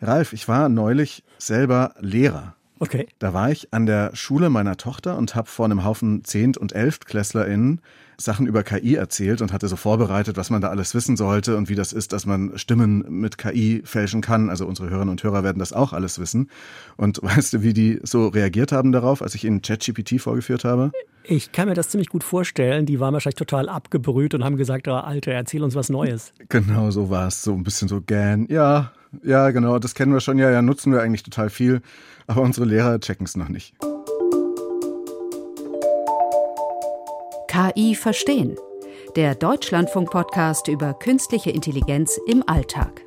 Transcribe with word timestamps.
Ralf, 0.00 0.32
ich 0.32 0.48
war 0.48 0.68
neulich 0.68 1.24
selber 1.38 1.94
Lehrer. 2.00 2.54
Okay. 2.78 3.08
Da 3.18 3.32
war 3.32 3.50
ich 3.50 3.72
an 3.72 3.86
der 3.86 4.14
Schule 4.14 4.50
meiner 4.50 4.76
Tochter 4.76 5.16
und 5.16 5.34
habe 5.34 5.48
vor 5.48 5.64
einem 5.64 5.84
Haufen 5.84 6.24
Zehnt- 6.24 6.58
und 6.58 6.74
ElftklässlerInnen 6.74 7.80
Sachen 8.18 8.46
über 8.46 8.62
KI 8.62 8.94
erzählt 8.94 9.42
und 9.42 9.52
hatte 9.52 9.68
so 9.68 9.76
vorbereitet, 9.76 10.36
was 10.36 10.50
man 10.50 10.60
da 10.60 10.68
alles 10.68 10.94
wissen 10.94 11.16
sollte 11.16 11.56
und 11.56 11.68
wie 11.68 11.74
das 11.74 11.92
ist, 11.92 12.12
dass 12.12 12.26
man 12.26 12.56
Stimmen 12.58 13.04
mit 13.08 13.38
KI 13.38 13.82
fälschen 13.84 14.20
kann. 14.20 14.50
Also 14.50 14.66
unsere 14.66 14.88
Hörerinnen 14.88 15.10
und 15.10 15.22
Hörer 15.22 15.44
werden 15.44 15.58
das 15.58 15.72
auch 15.72 15.92
alles 15.92 16.18
wissen. 16.18 16.50
Und 16.96 17.18
weißt 17.22 17.54
du, 17.54 17.62
wie 17.62 17.72
die 17.72 18.00
so 18.02 18.28
reagiert 18.28 18.72
haben 18.72 18.92
darauf, 18.92 19.22
als 19.22 19.34
ich 19.34 19.44
ihnen 19.44 19.62
ChatGPT 19.62 20.20
vorgeführt 20.20 20.64
habe? 20.64 20.92
Ich 21.24 21.52
kann 21.52 21.68
mir 21.68 21.74
das 21.74 21.88
ziemlich 21.88 22.08
gut 22.08 22.22
vorstellen. 22.22 22.86
Die 22.86 23.00
waren 23.00 23.12
wahrscheinlich 23.12 23.36
total 23.36 23.68
abgebrüht 23.68 24.34
und 24.34 24.44
haben 24.44 24.56
gesagt, 24.56 24.86
oh, 24.88 24.92
Alter, 24.92 25.32
erzähl 25.32 25.62
uns 25.62 25.74
was 25.74 25.88
Neues. 25.88 26.32
Genau 26.48 26.90
so 26.90 27.10
war 27.10 27.28
es. 27.28 27.42
So 27.42 27.52
ein 27.52 27.64
bisschen 27.64 27.88
so 27.88 28.00
gern. 28.00 28.46
Ja, 28.48 28.92
ja, 29.22 29.50
genau, 29.50 29.78
das 29.78 29.94
kennen 29.94 30.12
wir 30.12 30.20
schon. 30.20 30.38
Ja, 30.38 30.50
ja, 30.50 30.62
nutzen 30.62 30.92
wir 30.92 31.02
eigentlich 31.02 31.22
total 31.22 31.50
viel. 31.50 31.82
Aber 32.26 32.42
unsere 32.42 32.66
Lehrer 32.66 32.98
checken 33.00 33.26
es 33.26 33.36
noch 33.36 33.48
nicht. 33.48 33.74
KI 37.56 37.94
verstehen. 37.94 38.54
Der 39.16 39.34
Deutschlandfunk-Podcast 39.34 40.68
über 40.68 40.92
künstliche 40.92 41.48
Intelligenz 41.48 42.20
im 42.26 42.46
Alltag. 42.46 43.02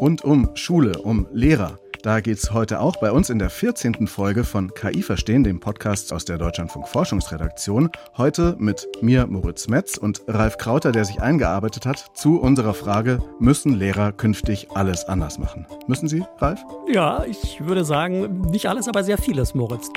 Und 0.00 0.24
um 0.24 0.50
Schule, 0.54 0.98
um 1.02 1.28
Lehrer. 1.30 1.78
Da 2.02 2.18
geht 2.20 2.38
es 2.38 2.52
heute 2.52 2.80
auch 2.80 2.96
bei 3.00 3.12
uns 3.12 3.30
in 3.30 3.38
der 3.38 3.50
14. 3.50 4.08
Folge 4.08 4.42
von 4.42 4.74
KI 4.74 5.02
Verstehen, 5.02 5.44
dem 5.44 5.60
Podcast 5.60 6.12
aus 6.12 6.24
der 6.24 6.38
Deutschlandfunk 6.38 6.88
Forschungsredaktion. 6.88 7.88
Heute 8.16 8.56
mit 8.58 8.88
mir, 9.00 9.28
Moritz 9.28 9.68
Metz, 9.68 9.96
und 9.96 10.22
Ralf 10.26 10.58
Krauter, 10.58 10.90
der 10.90 11.04
sich 11.04 11.20
eingearbeitet 11.20 11.86
hat 11.86 12.04
zu 12.14 12.40
unserer 12.40 12.74
Frage, 12.74 13.22
müssen 13.38 13.74
Lehrer 13.74 14.10
künftig 14.10 14.66
alles 14.74 15.04
anders 15.04 15.38
machen? 15.38 15.68
Müssen 15.86 16.08
sie, 16.08 16.24
Ralf? 16.38 16.58
Ja, 16.92 17.22
ich 17.24 17.64
würde 17.64 17.84
sagen, 17.84 18.40
nicht 18.50 18.66
alles, 18.66 18.88
aber 18.88 19.04
sehr 19.04 19.18
vieles, 19.18 19.54
Moritz. 19.54 19.88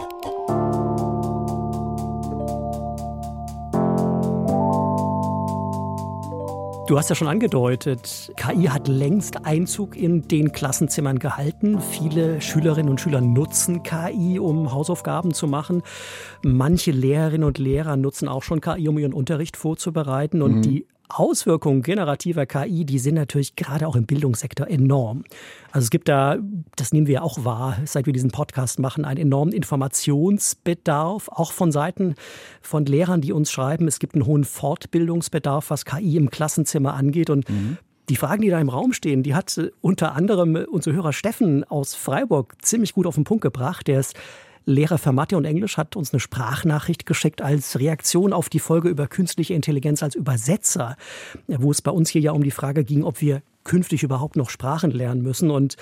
Du 6.92 6.98
hast 6.98 7.08
ja 7.08 7.16
schon 7.16 7.30
angedeutet, 7.30 8.34
KI 8.36 8.66
hat 8.66 8.90
längst 8.90 9.46
Einzug 9.46 9.96
in 9.96 10.28
den 10.28 10.52
Klassenzimmern 10.52 11.20
gehalten. 11.20 11.80
Viele 11.80 12.42
Schülerinnen 12.42 12.90
und 12.90 13.00
Schüler 13.00 13.22
nutzen 13.22 13.82
KI, 13.82 14.40
um 14.40 14.74
Hausaufgaben 14.74 15.34
zu 15.34 15.48
machen. 15.48 15.84
Manche 16.44 16.92
Lehrerinnen 16.92 17.46
und 17.46 17.60
Lehrer 17.60 17.96
nutzen 17.96 18.28
auch 18.28 18.44
schon 18.44 18.60
KI, 18.60 18.90
um 18.90 18.98
ihren 18.98 19.14
Unterricht 19.14 19.56
vorzubereiten. 19.56 20.42
Und 20.42 20.56
mhm. 20.56 20.62
die 20.64 20.86
Auswirkungen 21.20 21.82
generativer 21.82 22.46
KI, 22.46 22.86
die 22.86 23.00
sind 23.00 23.16
natürlich 23.16 23.56
gerade 23.56 23.88
auch 23.88 23.96
im 23.96 24.06
Bildungssektor 24.06 24.68
enorm. 24.68 25.24
Also 25.72 25.86
es 25.86 25.90
gibt 25.90 26.10
da, 26.10 26.38
das 26.76 26.94
nehmen 26.94 27.08
wir 27.08 27.16
ja 27.16 27.22
auch 27.22 27.46
wahr, 27.46 27.78
seit 27.86 28.06
wir 28.06 28.14
diesen 28.14 28.32
Podcast 28.32 28.80
machen, 28.80 29.06
einen 29.06 29.20
enormen 29.20 29.54
Informationsbedarf, 29.54 31.30
auch 31.30 31.52
von 31.52 31.72
Seiten 31.72 32.16
von 32.62 32.86
Lehrern, 32.86 33.22
die 33.22 33.34
uns 33.34 33.52
schreiben, 33.52 33.88
es 33.88 34.00
gibt 34.00 34.16
einen 34.16 34.26
hohen 34.26 34.44
Fortbildungsbedarf, 34.44 35.70
was 35.70 35.86
KI 35.86 36.18
im 36.18 36.30
Klassenzimmer 36.30 36.94
angeht. 36.94 37.30
Und 37.30 37.50
mhm. 37.50 37.78
Die 38.10 38.16
Fragen, 38.18 38.42
die 38.42 38.50
da 38.50 38.60
im 38.60 38.68
Raum 38.68 38.92
stehen, 38.92 39.24
die 39.24 39.36
hat 39.36 39.58
unter 39.80 40.16
anderem 40.16 40.56
unser 40.70 40.92
Hörer 40.92 41.14
Steffen 41.14 41.64
aus 41.64 41.96
Freiburg 41.96 42.56
ziemlich 42.62 42.94
gut 42.94 43.08
auf 43.08 43.16
den 43.16 43.24
Punkt 43.24 43.42
gebracht. 43.42 43.88
Der 43.88 44.02
ist 44.02 44.16
Lehrer 44.66 44.98
für 44.98 45.12
Mathe 45.12 45.38
und 45.38 45.46
Englisch 45.46 45.78
hat 45.78 45.96
uns 45.96 46.14
eine 46.14 46.20
Sprachnachricht 46.20 47.06
geschickt 47.06 47.42
als 47.42 47.80
Reaktion 47.80 48.34
auf 48.34 48.50
die 48.50 48.60
Folge 48.60 48.90
über 48.90 49.08
künstliche 49.08 49.54
Intelligenz 49.54 50.04
als 50.04 50.16
Übersetzer, 50.16 50.98
wo 51.48 51.72
es 51.72 51.82
bei 51.82 51.92
uns 51.92 52.10
hier 52.10 52.22
ja 52.22 52.32
um 52.32 52.44
die 52.44 52.52
Frage 52.52 52.84
ging, 52.84 53.04
ob 53.04 53.22
wir 53.22 53.42
künftig 53.64 54.04
überhaupt 54.04 54.36
noch 54.36 54.50
Sprachen 54.50 54.92
lernen 54.92 55.22
müssen. 55.22 55.52
Und 55.52 55.78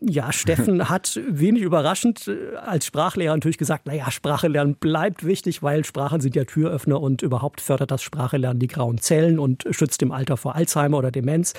ja, 0.00 0.32
Steffen 0.32 0.88
hat 0.88 1.20
wenig 1.28 1.62
überraschend 1.62 2.28
äh, 2.28 2.56
als 2.56 2.86
Sprachlehrer 2.86 3.34
natürlich 3.34 3.58
gesagt, 3.58 3.86
naja, 3.86 4.10
Sprache 4.10 4.48
lernen 4.48 4.76
bleibt 4.76 5.24
wichtig, 5.24 5.62
weil 5.62 5.84
Sprachen 5.84 6.20
sind 6.20 6.36
ja 6.36 6.44
Türöffner 6.44 7.00
und 7.00 7.22
überhaupt 7.22 7.60
fördert 7.60 7.90
das 7.90 8.02
Sprachelernen 8.02 8.60
die 8.60 8.68
grauen 8.68 8.98
Zellen 8.98 9.38
und 9.38 9.64
schützt 9.70 10.02
im 10.02 10.12
Alter 10.12 10.36
vor 10.36 10.54
Alzheimer 10.54 10.98
oder 10.98 11.10
Demenz. 11.10 11.54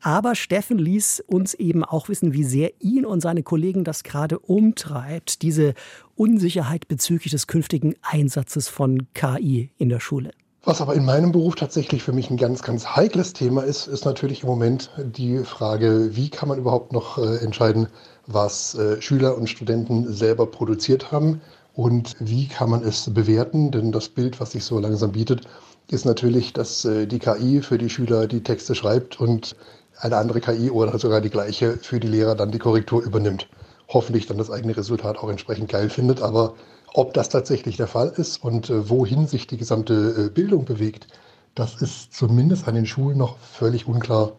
Aber 0.00 0.34
Steffen 0.34 0.78
ließ 0.78 1.24
uns 1.26 1.54
eben 1.54 1.84
auch 1.84 2.08
wissen, 2.08 2.32
wie 2.32 2.44
sehr 2.44 2.70
ihn 2.80 3.04
und 3.04 3.20
seine 3.20 3.42
Kollegen 3.42 3.84
das 3.84 4.04
gerade 4.04 4.38
umtreibt, 4.38 5.42
diese 5.42 5.74
Unsicherheit 6.14 6.86
bezüglich 6.88 7.32
des 7.32 7.46
künftigen 7.46 7.94
Einsatzes 8.02 8.68
von 8.68 9.12
KI 9.14 9.70
in 9.76 9.88
der 9.88 10.00
Schule. 10.00 10.30
Was 10.64 10.80
aber 10.80 10.94
in 10.94 11.04
meinem 11.04 11.32
Beruf 11.32 11.54
tatsächlich 11.54 12.02
für 12.02 12.12
mich 12.12 12.30
ein 12.30 12.36
ganz, 12.36 12.62
ganz 12.62 12.84
heikles 12.84 13.32
Thema 13.32 13.62
ist, 13.62 13.86
ist 13.86 14.04
natürlich 14.04 14.42
im 14.42 14.48
Moment 14.48 14.90
die 14.98 15.38
Frage, 15.38 16.10
wie 16.12 16.28
kann 16.28 16.48
man 16.48 16.58
überhaupt 16.58 16.92
noch 16.92 17.16
äh, 17.18 17.36
entscheiden, 17.38 17.88
was 18.26 18.74
äh, 18.74 19.00
Schüler 19.00 19.36
und 19.36 19.48
Studenten 19.48 20.12
selber 20.12 20.46
produziert 20.46 21.10
haben 21.10 21.40
und 21.74 22.16
wie 22.18 22.48
kann 22.48 22.70
man 22.70 22.82
es 22.82 23.12
bewerten. 23.14 23.70
Denn 23.70 23.92
das 23.92 24.08
Bild, 24.08 24.40
was 24.40 24.52
sich 24.52 24.64
so 24.64 24.78
langsam 24.78 25.12
bietet, 25.12 25.42
ist 25.90 26.04
natürlich, 26.04 26.52
dass 26.52 26.84
äh, 26.84 27.06
die 27.06 27.18
KI 27.18 27.62
für 27.62 27.78
die 27.78 27.88
Schüler 27.88 28.26
die 28.26 28.42
Texte 28.42 28.74
schreibt 28.74 29.20
und 29.20 29.56
eine 30.00 30.16
andere 30.16 30.40
KI 30.40 30.70
oder 30.70 30.98
sogar 30.98 31.20
die 31.20 31.30
gleiche 31.30 31.76
für 31.76 32.00
die 32.00 32.08
Lehrer 32.08 32.34
dann 32.34 32.50
die 32.50 32.58
Korrektur 32.58 33.02
übernimmt. 33.02 33.48
Hoffentlich 33.88 34.26
dann 34.26 34.38
das 34.38 34.50
eigene 34.50 34.76
Resultat 34.76 35.18
auch 35.18 35.28
entsprechend 35.28 35.70
geil 35.70 35.90
findet. 35.90 36.22
Aber 36.22 36.54
ob 36.94 37.14
das 37.14 37.28
tatsächlich 37.28 37.76
der 37.76 37.86
Fall 37.86 38.12
ist 38.16 38.42
und 38.42 38.70
äh, 38.70 38.88
wohin 38.88 39.26
sich 39.26 39.46
die 39.46 39.56
gesamte 39.56 40.26
äh, 40.26 40.28
Bildung 40.30 40.64
bewegt, 40.64 41.08
das 41.54 41.80
ist 41.82 42.14
zumindest 42.14 42.68
an 42.68 42.74
den 42.74 42.86
Schulen 42.86 43.18
noch 43.18 43.36
völlig 43.38 43.86
unklar. 43.86 44.32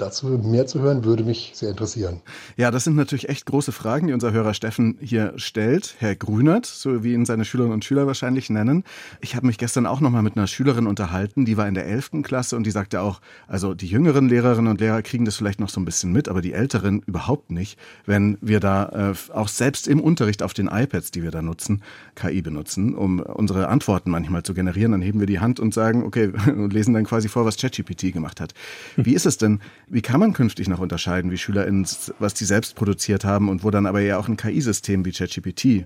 Dazu 0.00 0.28
mehr 0.28 0.66
zu 0.66 0.80
hören, 0.80 1.04
würde 1.04 1.24
mich 1.24 1.52
sehr 1.54 1.68
interessieren. 1.68 2.22
Ja, 2.56 2.70
das 2.70 2.84
sind 2.84 2.96
natürlich 2.96 3.28
echt 3.28 3.44
große 3.44 3.70
Fragen, 3.70 4.06
die 4.06 4.14
unser 4.14 4.32
Hörer 4.32 4.54
Steffen 4.54 4.96
hier 5.00 5.34
stellt. 5.36 5.94
Herr 5.98 6.16
Grünert, 6.16 6.64
so 6.64 7.04
wie 7.04 7.12
ihn 7.12 7.26
seine 7.26 7.44
Schülerinnen 7.44 7.74
und 7.74 7.84
Schüler 7.84 8.06
wahrscheinlich 8.06 8.48
nennen. 8.48 8.84
Ich 9.20 9.36
habe 9.36 9.46
mich 9.46 9.58
gestern 9.58 9.84
auch 9.84 10.00
noch 10.00 10.10
mal 10.10 10.22
mit 10.22 10.38
einer 10.38 10.46
Schülerin 10.46 10.86
unterhalten, 10.86 11.44
die 11.44 11.58
war 11.58 11.68
in 11.68 11.74
der 11.74 11.86
11. 11.86 12.22
Klasse 12.22 12.56
und 12.56 12.64
die 12.64 12.70
sagte 12.70 13.02
auch, 13.02 13.20
also 13.46 13.74
die 13.74 13.88
jüngeren 13.88 14.30
Lehrerinnen 14.30 14.70
und 14.70 14.80
Lehrer 14.80 15.02
kriegen 15.02 15.26
das 15.26 15.36
vielleicht 15.36 15.60
noch 15.60 15.68
so 15.68 15.80
ein 15.80 15.84
bisschen 15.84 16.12
mit, 16.12 16.30
aber 16.30 16.40
die 16.40 16.54
älteren 16.54 17.02
überhaupt 17.06 17.50
nicht, 17.50 17.78
wenn 18.06 18.38
wir 18.40 18.60
da 18.60 19.12
äh, 19.12 19.32
auch 19.34 19.48
selbst 19.48 19.86
im 19.86 20.00
Unterricht 20.00 20.42
auf 20.42 20.54
den 20.54 20.68
iPads, 20.68 21.10
die 21.10 21.22
wir 21.22 21.30
da 21.30 21.42
nutzen, 21.42 21.82
KI 22.14 22.40
benutzen, 22.40 22.94
um 22.94 23.20
unsere 23.20 23.68
Antworten 23.68 24.10
manchmal 24.10 24.44
zu 24.44 24.54
generieren. 24.54 24.92
Dann 24.92 25.02
heben 25.02 25.20
wir 25.20 25.26
die 25.26 25.40
Hand 25.40 25.60
und 25.60 25.74
sagen, 25.74 26.04
okay, 26.04 26.32
und 26.46 26.72
lesen 26.72 26.94
dann 26.94 27.04
quasi 27.04 27.28
vor, 27.28 27.44
was 27.44 27.58
ChatGPT 27.58 28.12
gemacht 28.14 28.40
hat. 28.40 28.54
Wie 28.96 29.14
ist 29.14 29.26
es 29.26 29.36
denn? 29.36 29.60
Wie 29.92 30.02
kann 30.02 30.20
man 30.20 30.32
künftig 30.32 30.68
noch 30.68 30.78
unterscheiden, 30.78 31.32
wie 31.32 31.36
SchülerInnen, 31.36 31.84
was 32.20 32.34
die 32.34 32.44
selbst 32.44 32.76
produziert 32.76 33.24
haben 33.24 33.48
und 33.48 33.64
wo 33.64 33.70
dann 33.70 33.86
aber 33.86 34.00
ja 34.00 34.18
auch 34.18 34.28
ein 34.28 34.36
KI-System 34.36 35.04
wie 35.04 35.10
ChatGPT 35.10 35.84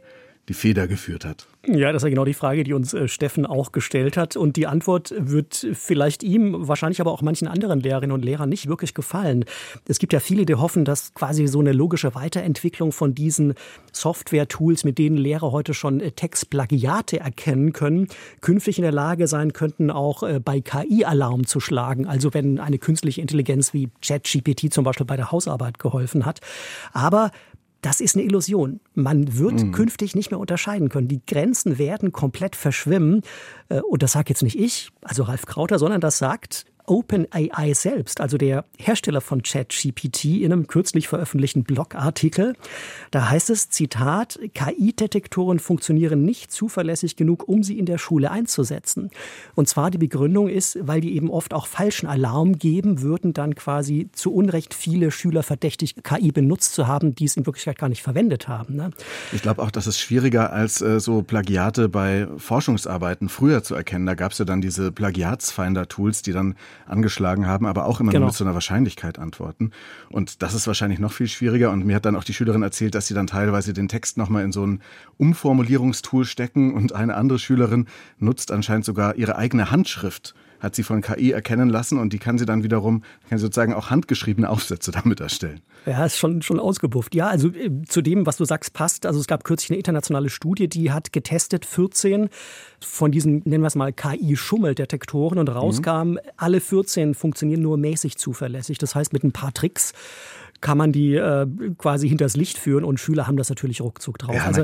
die 0.48 0.54
Feder 0.54 0.86
geführt 0.86 1.24
hat? 1.24 1.46
Ja, 1.66 1.92
das 1.92 2.02
ist 2.02 2.04
ja 2.04 2.10
genau 2.10 2.26
die 2.26 2.34
Frage, 2.34 2.62
die 2.62 2.74
uns 2.74 2.92
äh, 2.92 3.08
Steffen 3.08 3.46
auch 3.46 3.72
gestellt 3.72 4.18
hat. 4.18 4.36
Und 4.36 4.56
die 4.56 4.66
Antwort 4.66 5.14
wird 5.16 5.66
vielleicht 5.72 6.22
ihm, 6.22 6.68
wahrscheinlich 6.68 7.00
aber 7.00 7.10
auch 7.10 7.22
manchen 7.22 7.48
anderen 7.48 7.80
Lehrerinnen 7.80 8.12
und 8.12 8.22
Lehrern 8.22 8.50
nicht 8.50 8.68
wirklich 8.68 8.92
gefallen. 8.92 9.46
Es 9.88 9.98
gibt 9.98 10.12
ja 10.12 10.20
viele, 10.20 10.44
die 10.44 10.56
hoffen, 10.56 10.84
dass 10.84 11.14
quasi 11.14 11.46
so 11.46 11.60
eine 11.60 11.72
logische 11.72 12.14
Weiterentwicklung 12.14 12.92
von 12.92 13.14
diesen 13.14 13.54
Software-Tools, 13.92 14.84
mit 14.84 14.98
denen 14.98 15.16
Lehrer 15.16 15.52
heute 15.52 15.72
schon 15.72 16.00
äh, 16.00 16.10
Textplagiate 16.10 17.20
erkennen 17.20 17.72
können, 17.72 18.08
künftig 18.42 18.78
in 18.78 18.82
der 18.82 18.92
Lage 18.92 19.26
sein 19.26 19.54
könnten, 19.54 19.90
auch 19.90 20.22
äh, 20.22 20.40
bei 20.44 20.60
KI 20.60 21.06
Alarm 21.06 21.46
zu 21.46 21.60
schlagen. 21.60 22.06
Also 22.06 22.34
wenn 22.34 22.60
eine 22.60 22.78
künstliche 22.78 23.22
Intelligenz 23.22 23.72
wie 23.72 23.88
ChatGPT 24.02 24.72
zum 24.72 24.84
Beispiel 24.84 25.06
bei 25.06 25.16
der 25.16 25.32
Hausarbeit 25.32 25.78
geholfen 25.78 26.26
hat. 26.26 26.40
Aber 26.92 27.30
das 27.84 28.00
ist 28.00 28.16
eine 28.16 28.24
Illusion. 28.24 28.80
Man 28.94 29.36
wird 29.36 29.62
mhm. 29.62 29.72
künftig 29.72 30.14
nicht 30.14 30.30
mehr 30.30 30.40
unterscheiden 30.40 30.88
können. 30.88 31.06
Die 31.06 31.20
Grenzen 31.26 31.76
werden 31.76 32.12
komplett 32.12 32.56
verschwimmen. 32.56 33.20
Äh, 33.68 33.80
und 33.80 34.02
das 34.02 34.12
sagt 34.12 34.30
jetzt 34.30 34.42
nicht 34.42 34.58
ich, 34.58 34.88
also 35.02 35.24
Ralf 35.24 35.44
Krauter, 35.44 35.78
sondern 35.78 36.00
das 36.00 36.16
sagt 36.16 36.64
OpenAI 36.86 37.72
selbst, 37.74 38.20
also 38.20 38.36
der 38.36 38.64
Hersteller 38.78 39.20
von 39.20 39.42
ChatGPT, 39.42 40.24
in 40.42 40.52
einem 40.52 40.66
kürzlich 40.66 41.08
veröffentlichten 41.08 41.64
Blogartikel. 41.64 42.54
Da 43.10 43.30
heißt 43.30 43.50
es, 43.50 43.70
Zitat, 43.70 44.38
KI-Detektoren 44.54 45.58
funktionieren 45.58 46.24
nicht 46.24 46.52
zuverlässig 46.52 47.16
genug, 47.16 47.48
um 47.48 47.62
sie 47.62 47.78
in 47.78 47.86
der 47.86 47.98
Schule 47.98 48.30
einzusetzen. 48.30 49.10
Und 49.54 49.68
zwar 49.68 49.90
die 49.90 49.98
Begründung 49.98 50.48
ist, 50.48 50.78
weil 50.80 51.00
die 51.00 51.14
eben 51.14 51.30
oft 51.30 51.54
auch 51.54 51.66
falschen 51.66 52.06
Alarm 52.06 52.58
geben, 52.58 53.00
würden 53.00 53.32
dann 53.32 53.54
quasi 53.54 54.08
zu 54.12 54.32
Unrecht 54.32 54.74
viele 54.74 55.10
Schüler 55.10 55.42
verdächtig, 55.42 55.96
KI 56.02 56.32
benutzt 56.32 56.74
zu 56.74 56.86
haben, 56.86 57.14
die 57.14 57.24
es 57.24 57.36
in 57.36 57.46
Wirklichkeit 57.46 57.78
gar 57.78 57.88
nicht 57.88 58.02
verwendet 58.02 58.48
haben. 58.48 58.76
Ne? 58.76 58.90
Ich 59.32 59.42
glaube 59.42 59.62
auch, 59.62 59.70
das 59.70 59.86
ist 59.86 59.98
schwieriger 59.98 60.52
als 60.52 60.82
äh, 60.82 61.00
so 61.00 61.22
Plagiate 61.22 61.88
bei 61.88 62.28
Forschungsarbeiten 62.36 63.28
früher 63.28 63.62
zu 63.62 63.74
erkennen. 63.74 64.06
Da 64.06 64.14
gab 64.14 64.32
es 64.32 64.38
ja 64.38 64.44
dann 64.44 64.60
diese 64.60 64.92
Plagiatsfinder-Tools, 64.92 66.22
die 66.22 66.32
dann 66.32 66.54
angeschlagen 66.86 67.46
haben, 67.46 67.66
aber 67.66 67.86
auch 67.86 68.00
immer 68.00 68.12
genau. 68.12 68.24
nur 68.24 68.28
mit 68.28 68.36
so 68.36 68.44
einer 68.44 68.54
Wahrscheinlichkeit 68.54 69.18
antworten. 69.18 69.70
Und 70.10 70.42
das 70.42 70.54
ist 70.54 70.66
wahrscheinlich 70.66 70.98
noch 70.98 71.12
viel 71.12 71.28
schwieriger. 71.28 71.70
Und 71.70 71.84
mir 71.84 71.96
hat 71.96 72.04
dann 72.04 72.16
auch 72.16 72.24
die 72.24 72.34
Schülerin 72.34 72.62
erzählt, 72.62 72.94
dass 72.94 73.06
sie 73.06 73.14
dann 73.14 73.26
teilweise 73.26 73.72
den 73.72 73.88
Text 73.88 74.16
nochmal 74.16 74.44
in 74.44 74.52
so 74.52 74.66
ein 74.66 74.80
Umformulierungstool 75.16 76.24
stecken 76.24 76.74
und 76.74 76.94
eine 76.94 77.14
andere 77.14 77.38
Schülerin 77.38 77.86
nutzt 78.18 78.52
anscheinend 78.52 78.84
sogar 78.84 79.16
ihre 79.16 79.36
eigene 79.36 79.70
Handschrift 79.70 80.34
hat 80.60 80.74
sie 80.74 80.82
von 80.82 81.02
KI 81.02 81.32
erkennen 81.32 81.68
lassen 81.68 81.98
und 81.98 82.12
die 82.12 82.18
kann 82.18 82.38
sie 82.38 82.46
dann 82.46 82.62
wiederum, 82.62 83.02
kann 83.28 83.38
sie 83.38 83.42
sozusagen 83.42 83.74
auch 83.74 83.90
handgeschriebene 83.90 84.48
Aufsätze 84.48 84.90
damit 84.92 85.20
erstellen. 85.20 85.60
Ja, 85.86 86.04
ist 86.04 86.16
schon, 86.16 86.42
schon 86.42 86.58
ausgebufft. 86.58 87.14
Ja, 87.14 87.28
also 87.28 87.48
äh, 87.48 87.70
zu 87.86 88.00
dem, 88.00 88.26
was 88.26 88.36
du 88.36 88.44
sagst, 88.44 88.72
passt. 88.72 89.06
Also 89.06 89.20
es 89.20 89.26
gab 89.26 89.44
kürzlich 89.44 89.70
eine 89.70 89.78
internationale 89.78 90.30
Studie, 90.30 90.68
die 90.68 90.92
hat 90.92 91.12
getestet 91.12 91.66
14 91.66 92.28
von 92.80 93.12
diesen, 93.12 93.42
nennen 93.44 93.62
wir 93.62 93.68
es 93.68 93.74
mal, 93.74 93.92
KI-Schummeldetektoren 93.92 95.38
und 95.38 95.48
rauskam, 95.48 96.12
mhm. 96.12 96.18
alle 96.36 96.60
14 96.60 97.14
funktionieren 97.14 97.62
nur 97.62 97.76
mäßig 97.76 98.16
zuverlässig. 98.16 98.78
Das 98.78 98.94
heißt, 98.94 99.12
mit 99.12 99.24
ein 99.24 99.32
paar 99.32 99.52
Tricks 99.52 99.92
kann 100.60 100.78
man 100.78 100.92
die 100.92 101.14
äh, 101.14 101.46
quasi 101.76 102.08
hinters 102.08 102.36
Licht 102.36 102.56
führen 102.56 102.84
und 102.84 102.98
Schüler 102.98 103.26
haben 103.26 103.36
das 103.36 103.50
natürlich 103.50 103.82
ruckzuck 103.82 104.18
drauf. 104.18 104.34
Ja, 104.34 104.44
also 104.44 104.62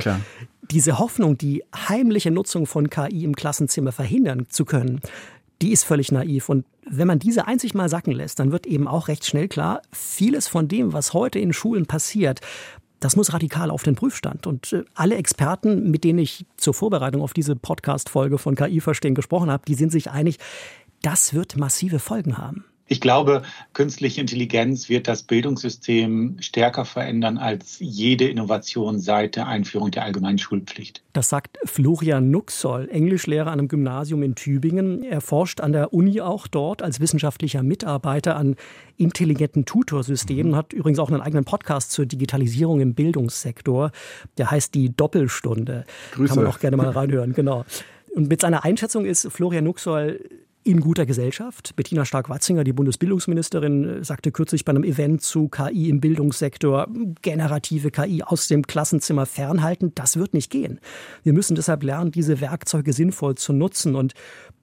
diese 0.70 0.98
Hoffnung, 0.98 1.36
die 1.36 1.62
heimliche 1.76 2.30
Nutzung 2.30 2.66
von 2.66 2.88
KI 2.88 3.24
im 3.24 3.36
Klassenzimmer 3.36 3.92
verhindern 3.92 4.46
zu 4.48 4.64
können, 4.64 5.00
die 5.62 5.72
ist 5.72 5.84
völlig 5.84 6.10
naiv. 6.12 6.48
Und 6.48 6.64
wenn 6.88 7.06
man 7.06 7.18
diese 7.18 7.46
einzig 7.46 7.74
mal 7.74 7.88
sacken 7.88 8.12
lässt, 8.12 8.38
dann 8.38 8.52
wird 8.52 8.66
eben 8.66 8.88
auch 8.88 9.08
recht 9.08 9.26
schnell 9.26 9.48
klar, 9.48 9.82
vieles 9.92 10.48
von 10.48 10.68
dem, 10.68 10.92
was 10.92 11.12
heute 11.12 11.38
in 11.38 11.52
Schulen 11.52 11.86
passiert, 11.86 12.40
das 13.00 13.16
muss 13.16 13.32
radikal 13.32 13.70
auf 13.70 13.82
den 13.82 13.94
Prüfstand. 13.94 14.46
Und 14.46 14.72
äh, 14.72 14.84
alle 14.94 15.16
Experten, 15.16 15.90
mit 15.90 16.04
denen 16.04 16.18
ich 16.18 16.44
zur 16.56 16.74
Vorbereitung 16.74 17.22
auf 17.22 17.32
diese 17.32 17.56
Podcast-Folge 17.56 18.38
von 18.38 18.54
KI 18.54 18.80
verstehen 18.80 19.14
gesprochen 19.14 19.50
habe, 19.50 19.64
die 19.66 19.74
sind 19.74 19.90
sich 19.90 20.10
einig, 20.10 20.38
das 21.02 21.32
wird 21.32 21.56
massive 21.56 21.98
Folgen 21.98 22.36
haben. 22.36 22.64
Ich 22.92 23.00
glaube, 23.00 23.42
künstliche 23.72 24.20
Intelligenz 24.20 24.88
wird 24.88 25.06
das 25.06 25.22
Bildungssystem 25.22 26.38
stärker 26.40 26.84
verändern 26.84 27.38
als 27.38 27.76
jede 27.78 28.26
Innovation 28.28 28.98
seit 28.98 29.36
der 29.36 29.46
Einführung 29.46 29.92
der 29.92 30.02
allgemeinen 30.02 30.38
Schulpflicht. 30.38 31.00
Das 31.12 31.28
sagt 31.28 31.56
Florian 31.64 32.32
Nuxoll, 32.32 32.88
Englischlehrer 32.90 33.52
an 33.52 33.60
einem 33.60 33.68
Gymnasium 33.68 34.24
in 34.24 34.34
Tübingen. 34.34 35.04
Er 35.04 35.20
forscht 35.20 35.60
an 35.60 35.70
der 35.70 35.94
Uni 35.94 36.20
auch 36.20 36.48
dort 36.48 36.82
als 36.82 36.98
wissenschaftlicher 36.98 37.62
Mitarbeiter 37.62 38.34
an 38.34 38.56
intelligenten 38.96 39.66
Tutorsystemen, 39.66 40.50
mhm. 40.50 40.56
hat 40.56 40.72
übrigens 40.72 40.98
auch 40.98 41.12
einen 41.12 41.20
eigenen 41.20 41.44
Podcast 41.44 41.92
zur 41.92 42.06
Digitalisierung 42.06 42.80
im 42.80 42.94
Bildungssektor. 42.94 43.92
Der 44.36 44.50
heißt 44.50 44.74
die 44.74 44.96
Doppelstunde. 44.96 45.84
Grüße. 46.10 46.34
Kann 46.34 46.42
man 46.42 46.52
auch 46.52 46.58
gerne 46.58 46.76
mal 46.76 46.90
reinhören, 46.90 47.34
genau. 47.34 47.64
Und 48.16 48.28
mit 48.28 48.40
seiner 48.40 48.64
Einschätzung 48.64 49.04
ist 49.04 49.28
Florian 49.30 49.62
Nuxoll 49.62 50.28
in 50.62 50.80
guter 50.80 51.06
Gesellschaft. 51.06 51.74
Bettina 51.76 52.04
Stark-Watzinger, 52.04 52.64
die 52.64 52.72
Bundesbildungsministerin, 52.72 54.04
sagte 54.04 54.30
kürzlich 54.30 54.64
bei 54.64 54.70
einem 54.70 54.84
Event 54.84 55.22
zu 55.22 55.48
KI 55.48 55.88
im 55.88 56.00
Bildungssektor, 56.00 56.86
generative 57.22 57.90
KI 57.90 58.22
aus 58.22 58.48
dem 58.48 58.66
Klassenzimmer 58.66 59.26
fernhalten, 59.26 59.92
das 59.94 60.16
wird 60.16 60.34
nicht 60.34 60.50
gehen. 60.50 60.80
Wir 61.22 61.32
müssen 61.32 61.54
deshalb 61.54 61.82
lernen, 61.82 62.10
diese 62.10 62.40
Werkzeuge 62.40 62.92
sinnvoll 62.92 63.36
zu 63.36 63.52
nutzen. 63.52 63.94
Und 63.94 64.14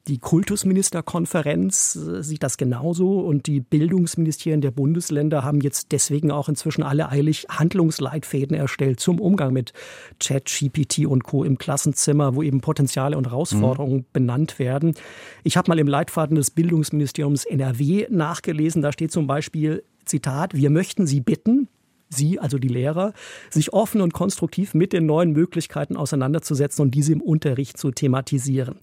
die 0.08 0.20
Kultusministerkonferenz 0.20 1.96
äh, 1.96 2.24
sieht 2.24 2.44
das 2.44 2.58
genauso 2.58 3.20
und 3.20 3.48
die 3.48 3.60
Bildungsministerien 3.60 4.62
der 4.62 4.72
Bundesländer 4.72 5.44
haben 5.44 5.62
jetzt 5.62 5.92
deswegen 5.92 6.32
auch 6.32 6.50
inzwischen 6.50 6.84
alle 6.84 7.10
eilig 7.10 7.48
Handlungsleitfäden 7.50 8.56
erstellt 8.56 9.00
zum 9.00 9.20
Umgang 9.20 9.54
mit 9.54 9.74
Chat, 10.20 10.46
GPT 10.46 11.06
und 11.06 11.24
Co. 11.24 11.44
im 11.44 11.58
Klassenzimmer, 11.58 12.36
wo 12.36 12.44
eben 12.44 12.62
Potenziale 12.62 13.18
und 13.18 13.28
Herausforderungen 13.28 13.98
mhm. 13.98 14.06
benannt 14.14 14.60
werden. 14.60 14.96
Ich 15.44 15.58
habe 15.58 15.70
mal 15.70 15.80
im 15.80 15.88
Leitfaden 15.88 16.36
des 16.36 16.52
Bildungsministeriums 16.52 17.46
NRW 17.46 18.08
nachgelesen, 18.10 18.82
da 18.82 18.92
steht 18.92 19.12
zum 19.12 19.28
Beispiel, 19.28 19.84
Zitat, 20.06 20.54
wir 20.54 20.70
möchten 20.70 21.06
Sie 21.06 21.20
bitten, 21.20 21.68
Sie, 22.10 22.40
also 22.40 22.58
die 22.58 22.70
Lehrer, 22.70 23.12
sich 23.50 23.74
offen 23.74 24.00
und 24.00 24.14
konstruktiv 24.14 24.74
mit 24.74 24.94
den 24.94 25.06
neuen 25.06 25.34
Möglichkeiten 25.34 25.98
auseinanderzusetzen 25.98 26.82
und 26.82 26.92
diese 26.92 27.12
im 27.12 27.22
Unterricht 27.22 27.78
zu 27.78 27.92
thematisieren. 27.92 28.76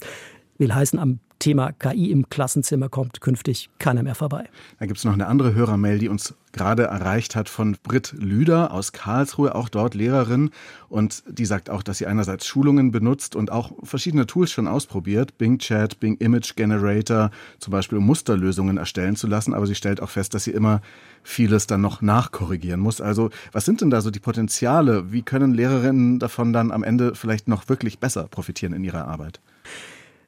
Will 0.57 0.73
heißen, 0.73 0.99
am 0.99 1.19
Thema 1.39 1.73
KI 1.73 2.11
im 2.11 2.29
Klassenzimmer 2.29 2.87
kommt 2.87 3.19
künftig 3.19 3.69
keiner 3.77 4.03
mehr 4.03 4.15
vorbei. 4.15 4.49
Da 4.79 4.85
gibt 4.85 4.97
es 4.97 5.03
noch 5.03 5.13
eine 5.13 5.27
andere 5.27 5.53
Hörermail, 5.53 5.99
die 5.99 6.07
uns 6.07 6.33
gerade 6.53 6.83
erreicht 6.83 7.35
hat 7.35 7.49
von 7.49 7.75
Britt 7.83 8.13
Lüder 8.17 8.71
aus 8.71 8.93
Karlsruhe, 8.93 9.53
auch 9.53 9.67
dort 9.67 9.95
Lehrerin. 9.95 10.51
Und 10.87 11.23
die 11.27 11.45
sagt 11.45 11.69
auch, 11.69 11.83
dass 11.83 11.97
sie 11.97 12.07
einerseits 12.07 12.47
Schulungen 12.47 12.91
benutzt 12.91 13.35
und 13.35 13.51
auch 13.51 13.73
verschiedene 13.83 14.27
Tools 14.27 14.51
schon 14.51 14.67
ausprobiert. 14.67 15.37
Bing 15.37 15.59
Chat, 15.59 15.99
Bing 15.99 16.15
Image 16.17 16.55
Generator, 16.55 17.31
zum 17.59 17.71
Beispiel 17.71 17.97
um 17.97 18.05
Musterlösungen 18.05 18.77
erstellen 18.77 19.17
zu 19.17 19.27
lassen. 19.27 19.53
Aber 19.53 19.67
sie 19.67 19.75
stellt 19.75 20.01
auch 20.01 20.09
fest, 20.09 20.33
dass 20.33 20.45
sie 20.45 20.51
immer 20.51 20.81
vieles 21.21 21.67
dann 21.67 21.81
noch 21.81 22.01
nachkorrigieren 22.01 22.79
muss. 22.79 23.01
Also 23.01 23.29
was 23.51 23.65
sind 23.65 23.81
denn 23.81 23.89
da 23.89 23.99
so 23.99 24.09
die 24.09 24.19
Potenziale? 24.19 25.11
Wie 25.11 25.21
können 25.21 25.53
Lehrerinnen 25.53 26.19
davon 26.19 26.53
dann 26.53 26.71
am 26.71 26.83
Ende 26.83 27.13
vielleicht 27.13 27.49
noch 27.49 27.67
wirklich 27.67 27.99
besser 27.99 28.23
profitieren 28.29 28.73
in 28.73 28.85
ihrer 28.85 29.05
Arbeit? 29.05 29.41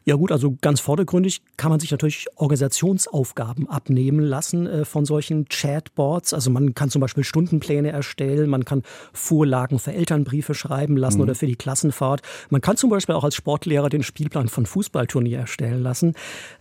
Ja 0.08 0.16
gut, 0.16 0.32
also 0.32 0.56
ganz 0.62 0.80
vordergründig 0.80 1.42
kann 1.58 1.70
man 1.70 1.82
sich 1.82 1.92
natürlich 1.92 2.28
Organisationsaufgaben 2.38 3.70
abnehmen 3.70 4.22
lassen 4.22 4.66
äh, 4.66 4.86
von 4.86 5.04
solchen 5.04 5.50
Chatboards. 5.50 6.34
Also 6.34 6.50
man 6.50 6.74
kann 6.74 6.90
zum 6.90 7.02
Beispiel 7.02 7.26
Stundenpläne 7.26 7.92
erstellen, 7.92 8.50
man 8.50 8.64
kann 8.64 8.84
Vorlagen 9.12 9.80
für 9.80 9.92
Elternbriefe 9.92 10.54
schreiben 10.54 10.96
lassen 10.96 11.18
mhm. 11.18 11.24
oder 11.24 11.36
für 11.36 11.46
die 11.46 11.58
Klassenfahrt. 11.58 12.22
Man 12.50 12.62
kann 12.62 12.78
zum 12.78 12.90
Beispiel 12.90 13.16
auch 13.16 13.26
als 13.26 13.36
Sportlehrer 13.36 13.90
den 13.90 14.02
Spielplan 14.02 14.48
von 14.48 14.66
Fußballturnier 14.66 15.40
erstellen 15.40 15.84
lassen. 15.84 16.14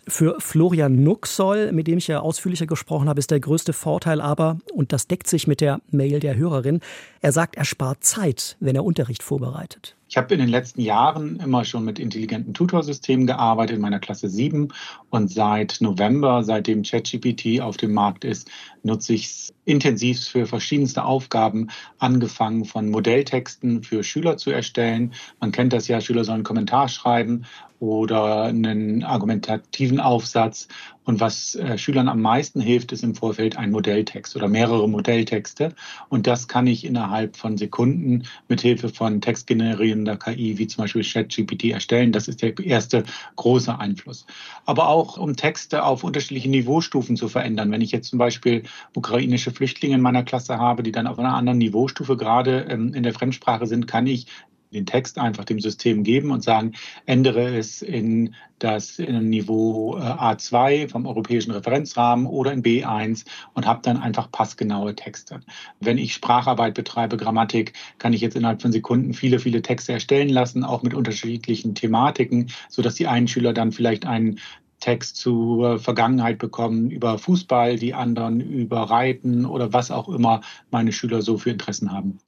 Für 0.09 0.35
Florian 0.41 1.05
Nuxoll, 1.05 1.71
mit 1.71 1.87
dem 1.87 1.99
ich 1.99 2.09
ja 2.09 2.19
ausführlicher 2.19 2.67
gesprochen 2.67 3.09
habe, 3.09 3.21
ist 3.21 3.31
der 3.31 3.39
größte 3.39 3.73
Vorteil 3.73 4.21
aber, 4.21 4.59
und 4.75 4.93
das 4.93 5.07
deckt 5.07 5.29
sich 5.29 5.47
mit 5.47 5.61
der 5.61 5.81
Mail 5.93 6.19
der 6.19 6.37
Hörerin, 6.37 6.81
er 7.21 7.31
sagt, 7.31 7.55
er 7.55 7.65
spart 7.65 8.03
Zeit, 8.03 8.57
wenn 8.59 8.75
er 8.75 8.85
Unterricht 8.85 9.23
vorbereitet. 9.23 9.96
Ich 10.09 10.17
habe 10.17 10.35
in 10.35 10.41
den 10.41 10.49
letzten 10.49 10.81
Jahren 10.81 11.41
immer 11.41 11.65
schon 11.65 11.85
mit 11.85 11.99
intelligenten 11.99 12.55
Tutorsystemen 12.55 13.27
gearbeitet 13.27 13.77
in 13.77 13.83
meiner 13.83 13.99
Klasse 13.99 14.29
7 14.29 14.69
und 15.11 15.31
seit 15.31 15.79
November, 15.81 16.45
seitdem 16.45 16.83
ChatGPT 16.83 17.61
auf 17.61 17.77
dem 17.77 17.93
Markt 17.93 18.25
ist, 18.25 18.49
nutze 18.85 19.15
ich 19.15 19.27
es 19.27 19.55
intensiv 19.65 20.25
für 20.25 20.47
verschiedenste 20.47 21.05
Aufgaben, 21.05 21.69
angefangen 21.99 22.65
von 22.65 22.89
Modelltexten 22.89 23.83
für 23.83 24.05
Schüler 24.05 24.37
zu 24.37 24.51
erstellen. 24.51 25.13
Man 25.41 25.51
kennt 25.51 25.73
das 25.73 25.89
ja, 25.89 26.01
Schüler 26.01 26.23
sollen 26.23 26.45
Kommentar 26.45 26.89
schreiben 26.89 27.45
oder 27.81 28.45
einen 28.45 29.05
argumentativen 29.05 30.01
Aufsatz. 30.01 30.69
Und 31.05 31.21
was 31.21 31.55
äh, 31.55 31.79
Schülern 31.79 32.09
am 32.09 32.21
meisten 32.21 32.61
hilft, 32.61 32.91
ist 32.91 33.05
im 33.05 33.15
Vorfeld 33.15 33.57
ein 33.57 33.71
Modelltext 33.71 34.35
oder 34.35 34.49
mehrere 34.49 34.89
Modelltexte. 34.89 35.73
Und 36.09 36.27
das 36.27 36.49
kann 36.49 36.67
ich 36.67 36.85
innerhalb 36.85 37.37
von 37.37 37.57
Sekunden 37.57 38.25
mit 38.49 38.61
Hilfe 38.61 38.89
von 38.89 39.21
textgenerierender 39.21 40.17
KI, 40.17 40.59
wie 40.59 40.67
zum 40.67 40.83
Beispiel 40.83 41.05
ChatGPT, 41.05 41.67
erstellen. 41.67 42.11
Das 42.11 42.27
ist 42.27 42.43
der 42.43 42.59
erste 42.59 43.05
große 43.37 43.79
Einfluss. 43.79 44.27
Aber 44.65 44.89
auch 44.89 45.17
um 45.17 45.37
Texte 45.37 45.85
auf 45.85 46.03
unterschiedliche 46.03 46.51
Niveaustufen 46.51 47.17
zu 47.17 47.29
verändern. 47.29 47.71
Wenn 47.71 47.83
ich 47.83 47.93
jetzt 47.93 48.09
zum 48.09 48.19
Beispiel 48.19 48.65
ukrainische 48.95 49.53
Flüchtlinge 49.53 49.95
in 49.95 50.01
meiner 50.01 50.25
Klasse 50.25 50.59
habe, 50.59 50.83
die 50.83 50.93
dann 50.93 51.07
auf 51.07 51.21
einer 51.21 51.35
anderen 51.35 51.59
Niveaustufe 51.59 52.17
gerade 52.17 52.67
ähm, 52.69 52.95
in 52.95 53.05
der 53.05 53.15
Fremdsprache 53.15 53.67
sind, 53.67 53.87
kann 53.87 54.09
ich 54.09 54.27
den 54.77 54.87
Text 54.87 55.19
einfach 55.19 55.45
dem 55.45 55.61
System 55.61 56.05
geben 56.05 56.31
und 56.31 56.45
sagen, 56.45 56.73
ändere 57.07 57.57
es 57.57 57.83
in 57.83 58.35
das 58.59 58.99
in 58.99 59.29
Niveau 59.29 59.97
äh, 59.99 60.01
A2 60.01 60.89
vom 60.89 61.07
europäischen 61.07 61.51
Referenzrahmen 61.51 62.27
oder 62.27 62.53
in 62.53 62.63
B1 62.63 63.27
und 63.55 63.67
habe 63.67 63.81
dann 63.83 63.99
einfach 63.99 64.31
passgenaue 64.31 64.95
Texte. 64.95 65.41
Wenn 65.81 65.99
ich 65.99 66.15
Spracharbeit 66.15 66.75
betreibe, 66.75 67.17
Grammatik, 67.17 67.75
kann 67.99 68.13
ich 68.13 68.21
jetzt 68.21 68.37
innerhalb 68.37 68.63
von 68.63 68.73
Sekunden 68.73 69.13
viele, 69.13 69.39
viele 69.39 69.63
Texte 69.63 69.93
erstellen 69.93 70.31
lassen, 70.31 70.65
auch 70.65 70.83
mit 70.83 70.95
unterschiedlichen 70.95 71.75
Thematiken, 71.75 72.51
sodass 72.71 72.95
die 72.95 73.07
einen 73.07 73.29
Schüler 73.29 73.53
dann 73.53 73.73
vielleicht 73.73 74.07
einen 74.07 74.39
Text 74.81 75.17
zur 75.17 75.79
Vergangenheit 75.79 76.39
bekommen 76.39 76.91
über 76.91 77.19
Fußball, 77.19 77.77
die 77.77 77.95
anderen 77.95 78.41
über 78.41 78.83
Reiten 78.83 79.47
oder 79.47 79.73
was 79.73 79.91
auch 79.91 80.09
immer 80.09 80.43
meine 80.71 80.93
Schüler 80.93 81.23
so 81.23 81.39
für 81.39 81.51
Interessen 81.51 81.93
haben. 81.93 82.19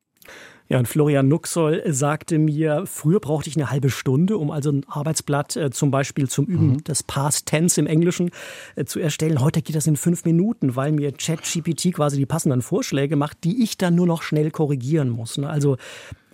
Ja, 0.68 0.78
und 0.78 0.87
Florian 0.87 1.28
Nuxoll 1.28 1.82
sagte 1.87 2.38
mir, 2.38 2.84
früher 2.84 3.20
brauchte 3.20 3.48
ich 3.48 3.56
eine 3.56 3.70
halbe 3.70 3.88
Stunde, 3.88 4.37
um 4.37 4.50
also 4.50 4.70
ein 4.70 4.84
Arbeitsblatt 4.87 5.56
äh, 5.56 5.70
zum 5.70 5.90
Beispiel 5.90 6.28
zum 6.28 6.44
Üben 6.44 6.72
mhm. 6.72 6.84
des 6.84 7.02
Past 7.02 7.46
Tense 7.46 7.80
im 7.80 7.87
Englischen 7.87 8.30
äh, 8.76 8.84
zu 8.84 9.00
erstellen. 9.00 9.40
Heute 9.40 9.62
geht 9.62 9.76
das 9.76 9.87
in 9.87 9.96
fünf 9.96 10.26
Minuten, 10.26 10.76
weil 10.76 10.92
mir 10.92 11.12
ChatGPT 11.12 11.94
quasi 11.94 12.18
die 12.18 12.26
passenden 12.26 12.60
Vorschläge 12.60 13.16
macht, 13.16 13.44
die 13.44 13.62
ich 13.62 13.78
dann 13.78 13.94
nur 13.94 14.06
noch 14.06 14.22
schnell 14.22 14.50
korrigieren 14.50 15.08
muss. 15.08 15.38
Ne? 15.38 15.48
Also 15.48 15.78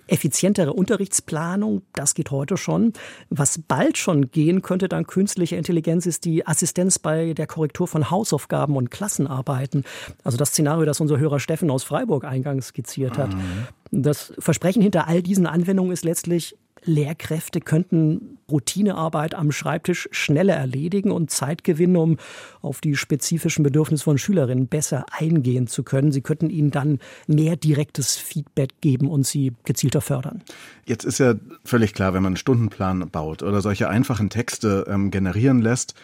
effizientere 0.07 0.73
Unterrichtsplanung, 0.73 1.81
das 1.93 2.13
geht 2.13 2.31
heute 2.31 2.57
schon. 2.57 2.93
Was 3.29 3.59
bald 3.59 3.97
schon 3.97 4.31
gehen 4.31 4.61
könnte 4.61 4.87
dank 4.87 5.07
künstlicher 5.07 5.57
Intelligenz, 5.57 6.05
ist 6.05 6.25
die 6.25 6.45
Assistenz 6.45 6.99
bei 6.99 7.33
der 7.33 7.47
Korrektur 7.47 7.87
von 7.87 8.09
Hausaufgaben 8.11 8.75
und 8.75 8.91
Klassenarbeiten. 8.91 9.83
Also 10.23 10.37
das 10.37 10.49
Szenario, 10.49 10.85
das 10.85 11.01
unser 11.01 11.17
Hörer 11.17 11.39
Steffen 11.39 11.69
aus 11.69 11.83
Freiburg 11.83 12.25
eingangs 12.25 12.67
skizziert 12.67 13.17
hat. 13.17 13.33
Mhm. 13.33 13.67
Das 13.91 14.33
Versprechen 14.39 14.81
hinter 14.81 15.07
all 15.07 15.21
diesen 15.21 15.47
Anwendungen 15.47 15.91
ist 15.91 16.03
letztlich, 16.03 16.55
Lehrkräfte 16.85 17.59
könnten 17.59 18.37
Routinearbeit 18.49 19.33
am 19.33 19.51
Schreibtisch 19.51 20.07
schneller 20.11 20.53
erledigen 20.55 21.11
und 21.11 21.31
Zeit 21.31 21.63
gewinnen, 21.63 21.97
um 21.97 22.17
auf 22.61 22.81
die 22.81 22.95
spezifischen 22.95 23.63
Bedürfnisse 23.63 24.03
von 24.03 24.17
Schülerinnen 24.17 24.67
besser 24.67 25.05
eingehen 25.11 25.67
zu 25.67 25.83
können. 25.83 26.11
Sie 26.11 26.21
könnten 26.21 26.49
ihnen 26.49 26.71
dann 26.71 26.99
mehr 27.27 27.55
direktes 27.55 28.15
Feedback 28.17 28.69
geben 28.81 29.09
und 29.09 29.25
sie 29.25 29.53
gezielter 29.63 30.01
fördern. 30.01 30.43
Jetzt 30.85 31.05
ist 31.05 31.19
ja 31.19 31.35
völlig 31.63 31.93
klar, 31.93 32.13
wenn 32.13 32.21
man 32.23 32.31
einen 32.31 32.37
Stundenplan 32.37 33.09
baut 33.09 33.41
oder 33.41 33.61
solche 33.61 33.89
einfachen 33.89 34.29
Texte 34.29 34.85
ähm, 34.87 35.11
generieren 35.11 35.61
lässt, 35.61 35.95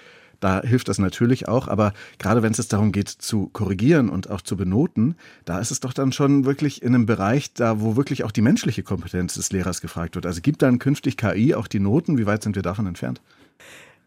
Da 0.41 0.61
hilft 0.63 0.89
das 0.89 0.97
natürlich 0.97 1.47
auch, 1.47 1.67
aber 1.69 1.93
gerade 2.17 2.43
wenn 2.43 2.51
es 2.51 2.67
darum 2.67 2.91
geht 2.91 3.07
zu 3.07 3.47
korrigieren 3.53 4.09
und 4.09 4.29
auch 4.29 4.41
zu 4.41 4.57
benoten, 4.57 5.15
da 5.45 5.59
ist 5.59 5.71
es 5.71 5.79
doch 5.79 5.93
dann 5.93 6.11
schon 6.11 6.45
wirklich 6.45 6.81
in 6.81 6.93
einem 6.93 7.05
Bereich, 7.05 7.53
da 7.53 7.79
wo 7.79 7.95
wirklich 7.95 8.23
auch 8.23 8.31
die 8.31 8.41
menschliche 8.41 8.83
Kompetenz 8.83 9.35
des 9.35 9.51
Lehrers 9.51 9.81
gefragt 9.81 10.15
wird. 10.15 10.25
Also 10.25 10.41
gibt 10.41 10.63
dann 10.63 10.79
künftig 10.79 11.15
KI 11.15 11.53
auch 11.53 11.67
die 11.67 11.79
Noten? 11.79 12.17
Wie 12.17 12.25
weit 12.25 12.41
sind 12.43 12.55
wir 12.55 12.63
davon 12.63 12.87
entfernt? 12.87 13.21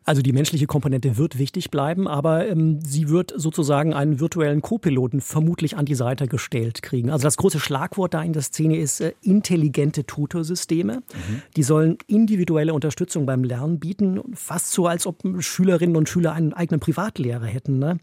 Also 0.05 0.21
die 0.21 0.33
menschliche 0.33 0.67
Komponente 0.67 1.17
wird 1.17 1.39
wichtig 1.39 1.71
bleiben, 1.71 2.07
aber 2.07 2.47
ähm, 2.47 2.79
sie 2.85 3.09
wird 3.09 3.33
sozusagen 3.37 3.95
einen 3.95 4.21
virtuellen 4.21 4.61
Co-Piloten 4.61 5.23
vermutlich 5.23 5.77
an 5.77 5.87
die 5.87 5.95
Seite 5.95 6.29
gestellt 6.29 6.83
kriegen. 6.83 7.11
Also 7.11 7.23
das 7.23 7.39
große 7.39 7.59
Schlagwort 7.59 8.13
da 8.13 8.23
in 8.23 8.35
der 8.35 8.43
Szene 8.43 8.77
ist 8.77 9.01
äh, 9.01 9.15
intelligente 9.23 10.05
Tutorsysteme. 10.05 10.97
Mhm. 10.97 11.43
Die 11.57 11.63
sollen 11.63 11.97
individuelle 12.07 12.75
Unterstützung 12.75 13.25
beim 13.25 13.45
Lernen 13.45 13.81
bieten, 13.81 14.21
fast 14.35 14.73
so, 14.73 14.87
als 14.87 15.07
ob 15.07 15.23
Schülerinnen 15.39 15.97
und 15.97 16.09
Schüler 16.09 16.33
einen 16.33 16.53
eigenen 16.53 16.81
Privatlehrer 16.81 17.47
hätten. 17.47 17.79
Ne? 17.79 17.99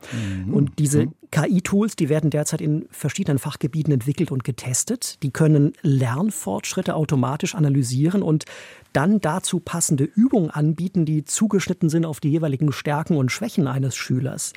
Mhm. 0.46 0.54
Und 0.54 0.80
diese 0.80 1.06
mhm. 1.06 1.14
KI-Tools, 1.32 1.96
die 1.96 2.10
werden 2.10 2.30
derzeit 2.30 2.62
in 2.62 2.88
verschiedenen 2.90 3.40
Fachgebieten 3.40 3.94
entwickelt 3.94 4.32
und 4.32 4.44
getestet. 4.44 5.22
Die 5.24 5.32
können 5.32 5.74
Lernfortschritte 5.82 6.96
automatisch 6.96 7.56
analysieren 7.56 8.22
und 8.22 8.46
dann 8.94 9.22
dazu 9.22 9.60
passende 9.60 10.04
Übungen 10.04 10.50
anbieten, 10.50 11.06
die 11.06 11.24
zugeschnitten 11.24 11.90
sind 11.90 12.06
auf 12.06 12.20
die 12.20 12.30
jeweiligen 12.30 12.72
Stärken 12.72 13.18
und 13.18 13.32
Schwächen 13.32 13.68
eines 13.68 13.96
Schülers. 13.96 14.54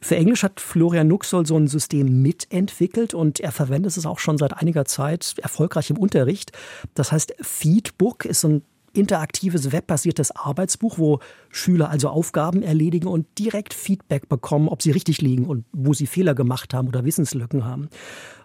Für 0.00 0.16
Englisch 0.16 0.42
hat 0.42 0.60
Florian 0.60 1.08
Nuxoll 1.08 1.46
so 1.46 1.56
ein 1.56 1.68
System 1.68 2.22
mitentwickelt 2.22 3.14
und 3.14 3.40
er 3.40 3.52
verwendet 3.52 3.96
es 3.96 4.06
auch 4.06 4.18
schon 4.18 4.38
seit 4.38 4.54
einiger 4.54 4.84
Zeit 4.84 5.36
erfolgreich 5.42 5.90
im 5.90 5.98
Unterricht. 5.98 6.52
Das 6.94 7.12
heißt, 7.12 7.34
Feedbook 7.40 8.24
ist 8.24 8.40
so 8.40 8.48
ein 8.48 8.62
interaktives 8.98 9.72
webbasiertes 9.72 10.32
Arbeitsbuch, 10.32 10.98
wo 10.98 11.20
Schüler 11.50 11.88
also 11.88 12.08
Aufgaben 12.08 12.62
erledigen 12.62 13.06
und 13.06 13.26
direkt 13.38 13.72
Feedback 13.72 14.28
bekommen, 14.28 14.68
ob 14.68 14.82
sie 14.82 14.90
richtig 14.90 15.22
liegen 15.22 15.46
und 15.46 15.64
wo 15.72 15.94
sie 15.94 16.06
Fehler 16.06 16.34
gemacht 16.34 16.74
haben 16.74 16.88
oder 16.88 17.04
Wissenslücken 17.04 17.64
haben. 17.64 17.88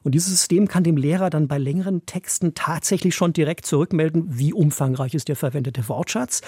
Und 0.04 0.14
dieses 0.14 0.30
System 0.30 0.68
kann 0.68 0.84
dem 0.84 0.98
Lehrer 0.98 1.30
dann 1.30 1.48
bei 1.48 1.58
längeren 1.58 2.06
Texten 2.06 2.54
tatsächlich 2.54 3.16
schon 3.16 3.34
direkt 3.34 3.66
zurückmelden, 3.66 4.26
wie 4.30 4.54
umfangreich 4.54 5.16
ist 5.16 5.28
der 5.28 5.36
verwendete 5.36 5.88
Wortschatz, 5.90 6.42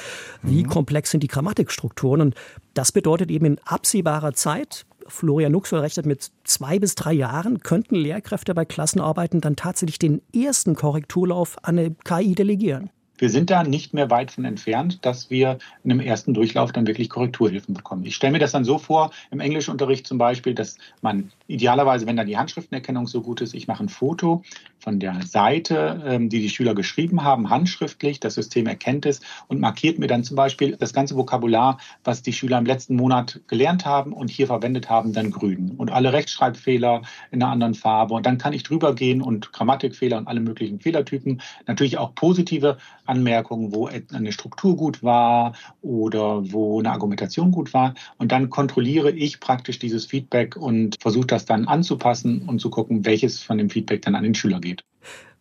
wie 0.43 0.63
mhm. 0.63 0.69
komplex 0.69 1.12
sind 1.12 1.24
die 1.24 1.27
Grammatikstrukturen. 1.27 2.21
Und 2.21 2.35
das 2.74 2.91
bedeutet 2.91 3.31
eben 3.31 3.45
in 3.45 3.59
absehbarer 3.65 4.33
Zeit, 4.33 4.85
Florian 5.07 5.51
Nuxel 5.51 5.79
rechnet 5.79 6.05
mit 6.05 6.31
zwei 6.43 6.79
bis 6.79 6.95
drei 6.95 7.13
Jahren, 7.13 7.59
könnten 7.59 7.95
Lehrkräfte 7.95 8.53
bei 8.53 8.65
Klassenarbeiten 8.65 9.39
dann 9.39 9.55
tatsächlich 9.55 10.00
den 10.00 10.21
ersten 10.33 10.75
Korrekturlauf 10.75 11.57
an 11.63 11.77
eine 11.77 11.95
KI 12.03 12.33
delegieren 12.33 12.89
wir 13.17 13.29
sind 13.29 13.50
da 13.50 13.63
nicht 13.63 13.93
mehr 13.93 14.10
weit 14.10 14.31
von 14.31 14.45
entfernt, 14.45 15.05
dass 15.05 15.29
wir 15.29 15.57
in 15.84 15.91
einem 15.91 16.00
ersten 16.00 16.34
Durchlauf 16.34 16.72
dann 16.72 16.88
wirklich 16.88 17.10
Korrekturhilfen 17.10 17.74
bekommen. 17.74 18.05
Ich 18.05 18.15
stelle 18.15 18.34
mir 18.34 18.39
das 18.39 18.51
dann 18.51 18.65
so 18.65 18.77
vor, 18.77 19.12
im 19.31 19.39
Englischunterricht 19.39 20.05
zum 20.05 20.17
Beispiel, 20.17 20.53
dass 20.53 20.77
man 21.01 21.31
idealerweise, 21.48 22.05
wenn 22.05 22.17
dann 22.17 22.27
die 22.27 22.38
Handschriftenerkennung 22.38 23.07
so 23.07 23.22
gut 23.22 23.41
ist, 23.41 23.53
ich 23.53 23.67
mache 23.67 23.84
ein 23.84 23.89
Foto 23.89 24.43
von 24.79 25.00
der 25.00 25.22
Seite, 25.24 26.03
ähm, 26.05 26.29
die 26.29 26.41
die 26.41 26.50
Schüler 26.50 26.75
geschrieben 26.75 27.24
haben, 27.24 27.50
handschriftlich, 27.50 28.19
das 28.19 28.36
System 28.36 28.67
erkennt 28.67 29.05
es 29.05 29.22
und 29.48 29.60
markiert 29.60 30.00
mir 30.00 30.07
dann 30.07 30.24
zum 30.24 30.36
Beispiel 30.36 30.75
das 30.77 30.93
ganze 30.93 31.15
Vokabular, 31.15 31.79
was 32.03 32.22
die 32.22 32.34
Schüler 32.34 32.57
im 32.57 32.65
letzten 32.65 32.95
Monat 32.95 33.41
gelernt 33.48 33.86
haben 33.86 34.13
und 34.13 34.29
hier 34.29 34.48
verwendet 34.48 34.89
haben, 34.89 35.13
dann 35.13 35.31
grün. 35.31 35.74
Und 35.77 35.91
alle 35.91 36.13
Rechtschreibfehler 36.13 37.01
in 37.31 37.41
einer 37.41 37.51
anderen 37.51 37.74
Farbe. 37.74 38.13
Und 38.13 38.25
dann 38.25 38.38
kann 38.38 38.53
ich 38.53 38.63
drüber 38.63 38.93
gehen 38.93 39.22
und 39.22 39.53
Grammatikfehler 39.53 40.17
und 40.17 40.27
alle 40.27 40.39
möglichen 40.39 40.79
Fehlertypen, 40.79 41.41
natürlich 41.65 41.98
auch 41.98 42.13
positive 42.13 42.77
Anmerkungen, 43.05 43.74
wo 43.74 43.88
eine 43.88 44.31
Struktur 44.31 44.75
gut 44.75 45.03
war 45.03 45.53
oder 45.81 46.51
wo 46.51 46.79
eine 46.79 46.91
Argumentation 46.91 47.51
gut 47.51 47.74
war. 47.74 47.93
Und 48.17 48.31
dann 48.31 48.50
kontrolliere 48.50 49.12
ich 49.12 49.39
praktisch 49.39 49.79
dieses 49.79 50.05
Feedback 50.05 50.55
und 50.55 50.97
versuche 51.00 51.27
das 51.27 51.45
dann 51.45 51.67
anzupassen 51.67 52.47
und 52.47 52.59
zu 52.59 52.69
gucken, 52.69 53.05
welches 53.05 53.41
von 53.41 53.57
dem 53.57 53.69
Feedback 53.69 54.01
dann 54.01 54.15
an 54.15 54.24
den 54.24 54.35
Schüler 54.35 54.59
geht. 54.59 54.83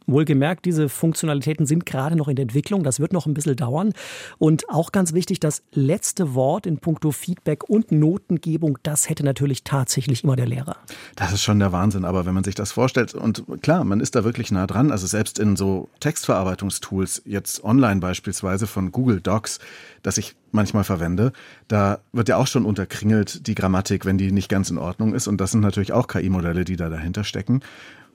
Wohlgemerkt, 0.07 0.65
diese 0.65 0.89
Funktionalitäten 0.89 1.67
sind 1.67 1.87
gerade 1.87 2.17
noch 2.17 2.29
in 2.29 2.37
der 2.37 2.45
Entwicklung. 2.45 2.83
Das 2.83 3.01
wird 3.01 3.13
noch 3.13 3.27
ein 3.27 3.35
bisschen 3.35 3.57
dauern. 3.57 3.93
Und 4.39 4.69
auch 4.69 4.93
ganz 4.93 5.13
wichtig, 5.13 5.41
das 5.41 5.63
letzte 5.73 6.35
Wort 6.35 6.67
in 6.67 6.79
puncto 6.79 7.11
Feedback 7.11 7.69
und 7.69 7.93
Notengebung, 7.93 8.79
das 8.83 9.09
hätte 9.09 9.25
natürlich 9.25 9.65
tatsächlich 9.65 10.25
immer 10.25 10.37
der 10.37 10.47
Lehrer. 10.47 10.77
Das 11.17 11.33
ist 11.33 11.43
schon 11.43 11.59
der 11.59 11.73
Wahnsinn. 11.73 12.05
Aber 12.05 12.27
wenn 12.27 12.35
man 12.35 12.45
sich 12.45 12.55
das 12.55 12.73
vorstellt, 12.73 13.15
und 13.15 13.45
klar, 13.63 13.85
man 13.85 14.01
ist 14.01 14.15
da 14.15 14.25
wirklich 14.25 14.51
nah 14.51 14.67
dran. 14.67 14.91
Also 14.91 15.07
selbst 15.07 15.39
in 15.39 15.57
so 15.57 15.89
Textverarbeitungstools, 16.01 17.23
jetzt 17.25 17.65
online 17.65 18.01
beispielsweise 18.01 18.67
von 18.67 18.93
Google 18.93 19.21
Docs, 19.21 19.59
das 20.03 20.19
ich 20.19 20.37
manchmal 20.53 20.85
verwende, 20.85 21.33
da 21.69 21.99
wird 22.13 22.29
ja 22.29 22.37
auch 22.37 22.47
schon 22.47 22.65
unterkringelt 22.65 23.47
die 23.47 23.55
Grammatik, 23.55 24.05
wenn 24.05 24.19
die 24.19 24.33
nicht 24.33 24.49
ganz 24.49 24.71
in 24.71 24.79
Ordnung 24.79 25.15
ist. 25.15 25.27
Und 25.27 25.41
das 25.41 25.51
sind 25.51 25.61
natürlich 25.61 25.93
auch 25.93 26.07
KI-Modelle, 26.07 26.65
die 26.65 26.77
da 26.77 26.89
dahinter 26.89 27.25
stecken. 27.25 27.61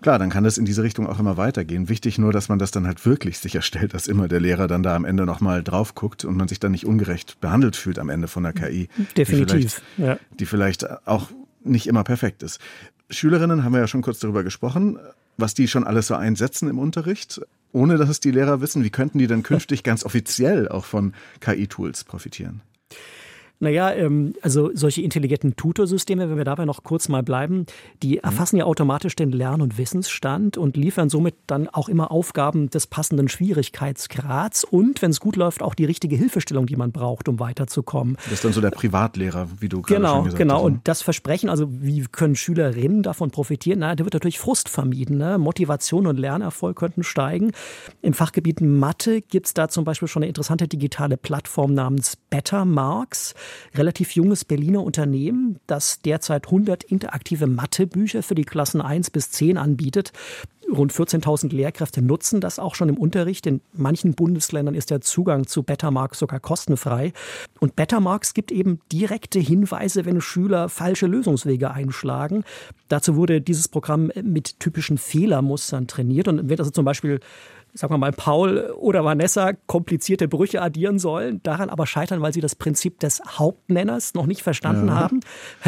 Klar, 0.01 0.17
dann 0.17 0.29
kann 0.29 0.45
das 0.45 0.57
in 0.57 0.65
diese 0.65 0.81
Richtung 0.81 1.07
auch 1.07 1.19
immer 1.19 1.35
weitergehen. 1.35 1.89
Wichtig 1.89 2.17
nur, 2.17 2.31
dass 2.31 2.47
man 2.47 2.57
das 2.57 2.71
dann 2.71 2.87
halt 2.87 3.05
wirklich 3.05 3.39
sicherstellt, 3.39 3.93
dass 3.93 4.07
immer 4.07 4.27
der 4.29 4.39
Lehrer 4.39 4.67
dann 4.67 4.81
da 4.81 4.95
am 4.95 5.03
Ende 5.03 5.25
nochmal 5.25 5.61
drauf 5.61 5.93
guckt 5.93 6.23
und 6.23 6.37
man 6.37 6.47
sich 6.47 6.59
dann 6.59 6.71
nicht 6.71 6.85
ungerecht 6.85 7.41
behandelt 7.41 7.75
fühlt 7.75 7.99
am 7.99 8.09
Ende 8.09 8.27
von 8.27 8.43
der 8.43 8.53
KI. 8.53 8.87
Definitiv. 9.17 9.81
Die 9.97 10.03
ja. 10.03 10.17
die 10.39 10.45
vielleicht 10.45 11.07
auch 11.07 11.29
nicht 11.63 11.87
immer 11.87 12.05
perfekt 12.05 12.43
ist. 12.43 12.59
Schülerinnen 13.09 13.63
haben 13.63 13.73
wir 13.73 13.79
ja 13.79 13.87
schon 13.87 14.01
kurz 14.01 14.19
darüber 14.19 14.43
gesprochen, 14.43 14.97
was 15.37 15.53
die 15.53 15.67
schon 15.67 15.83
alles 15.83 16.07
so 16.07 16.15
einsetzen 16.15 16.69
im 16.69 16.79
Unterricht, 16.79 17.41
ohne 17.73 17.97
dass 17.97 18.09
es 18.09 18.19
die 18.19 18.31
Lehrer 18.31 18.61
wissen. 18.61 18.83
Wie 18.83 18.89
könnten 18.89 19.19
die 19.19 19.27
denn 19.27 19.43
künftig 19.43 19.83
ganz 19.83 20.05
offiziell 20.05 20.69
auch 20.69 20.85
von 20.85 21.13
KI-Tools 21.41 22.05
profitieren? 22.05 22.61
Naja, 23.61 23.91
ähm, 23.91 24.35
also 24.41 24.71
solche 24.73 25.01
intelligenten 25.01 25.57
Tutorsysteme, 25.57 26.29
wenn 26.29 26.37
wir 26.37 26.45
dabei 26.45 26.63
noch 26.63 26.83
kurz 26.83 27.09
mal 27.09 27.23
bleiben, 27.23 27.65
die 28.01 28.13
mhm. 28.13 28.21
erfassen 28.23 28.55
ja 28.55 28.63
automatisch 28.63 29.15
den 29.17 29.31
Lern- 29.31 29.61
und 29.61 29.77
Wissensstand 29.77 30.57
und 30.57 30.77
liefern 30.77 31.09
somit 31.09 31.35
dann 31.45 31.67
auch 31.67 31.89
immer 31.89 32.09
Aufgaben 32.09 32.69
des 32.69 32.87
passenden 32.87 33.27
Schwierigkeitsgrads 33.27 34.63
und, 34.63 35.01
wenn 35.01 35.11
es 35.11 35.19
gut 35.19 35.35
läuft, 35.35 35.61
auch 35.61 35.75
die 35.75 35.83
richtige 35.83 36.15
Hilfestellung, 36.15 36.67
die 36.67 36.77
man 36.77 36.93
braucht, 36.93 37.27
um 37.27 37.39
weiterzukommen. 37.41 38.15
Das 38.25 38.33
ist 38.33 38.45
dann 38.45 38.53
so 38.53 38.61
der 38.61 38.71
Privatlehrer, 38.71 39.49
wie 39.59 39.67
du 39.67 39.81
gerade 39.81 39.95
genau, 39.99 40.15
schon 40.15 40.23
gesagt 40.25 40.37
genau. 40.37 40.53
hast. 40.53 40.61
Genau, 40.61 40.75
und 40.75 40.87
das 40.87 41.01
Versprechen, 41.01 41.49
also 41.49 41.67
wie 41.69 42.03
können 42.03 42.35
Schülerinnen 42.35 43.03
davon 43.03 43.29
profitieren? 43.29 43.79
Na, 43.79 43.93
da 43.93 44.05
wird 44.05 44.13
natürlich 44.13 44.39
Frust 44.39 44.69
vermieden. 44.69 45.17
Ne? 45.17 45.37
Motivation 45.37 46.07
und 46.07 46.17
Lernerfolg 46.17 46.77
könnten 46.77 47.03
steigen. 47.03 47.51
Im 48.01 48.13
Fachgebiet 48.13 48.61
Mathe 48.61 49.21
gibt 49.21 49.47
es 49.47 49.53
da 49.53 49.67
zum 49.67 49.83
Beispiel 49.83 50.07
schon 50.07 50.23
eine 50.23 50.29
interessante 50.29 50.69
digitale 50.69 51.17
Plattform 51.17 51.73
namens 51.73 52.15
Better 52.29 52.63
Marks 52.63 53.35
relativ 53.75 54.11
junges 54.11 54.45
Berliner 54.45 54.83
Unternehmen, 54.83 55.59
das 55.67 56.01
derzeit 56.01 56.45
100 56.45 56.83
interaktive 56.83 57.47
Mathebücher 57.47 58.23
für 58.23 58.35
die 58.35 58.45
Klassen 58.45 58.81
1 58.81 59.11
bis 59.11 59.31
10 59.31 59.57
anbietet. 59.57 60.11
Rund 60.71 60.93
14.000 60.93 61.53
Lehrkräfte 61.53 62.01
nutzen 62.01 62.41
das 62.41 62.59
auch 62.59 62.75
schon 62.75 62.89
im 62.89 62.97
Unterricht. 62.97 63.47
In 63.47 63.61
manchen 63.73 64.13
Bundesländern 64.13 64.75
ist 64.75 64.91
der 64.91 65.01
Zugang 65.01 65.47
zu 65.47 65.63
Bettermarks 65.63 66.19
sogar 66.19 66.39
kostenfrei. 66.39 67.13
Und 67.59 67.75
Bettermarks 67.75 68.33
gibt 68.33 68.51
eben 68.51 68.79
direkte 68.91 69.39
Hinweise, 69.39 70.05
wenn 70.05 70.21
Schüler 70.21 70.69
falsche 70.69 71.07
Lösungswege 71.07 71.71
einschlagen. 71.71 72.43
Dazu 72.87 73.15
wurde 73.15 73.41
dieses 73.41 73.67
Programm 73.67 74.11
mit 74.21 74.59
typischen 74.59 74.97
Fehlermustern 74.97 75.87
trainiert. 75.87 76.27
Und 76.27 76.49
wird 76.49 76.59
also 76.59 76.71
zum 76.71 76.85
Beispiel 76.85 77.19
sagen 77.73 77.93
wir 77.93 77.97
mal, 77.97 78.11
Paul 78.11 78.71
oder 78.77 79.05
Vanessa 79.05 79.53
komplizierte 79.67 80.27
Brüche 80.27 80.61
addieren 80.61 80.99
sollen, 80.99 81.41
daran 81.43 81.69
aber 81.69 81.85
scheitern, 81.85 82.21
weil 82.21 82.33
sie 82.33 82.41
das 82.41 82.55
Prinzip 82.55 82.99
des 82.99 83.21
Hauptnenners 83.25 84.13
noch 84.13 84.25
nicht 84.25 84.41
verstanden 84.41 84.87
ja. 84.87 84.95
haben, 84.95 85.19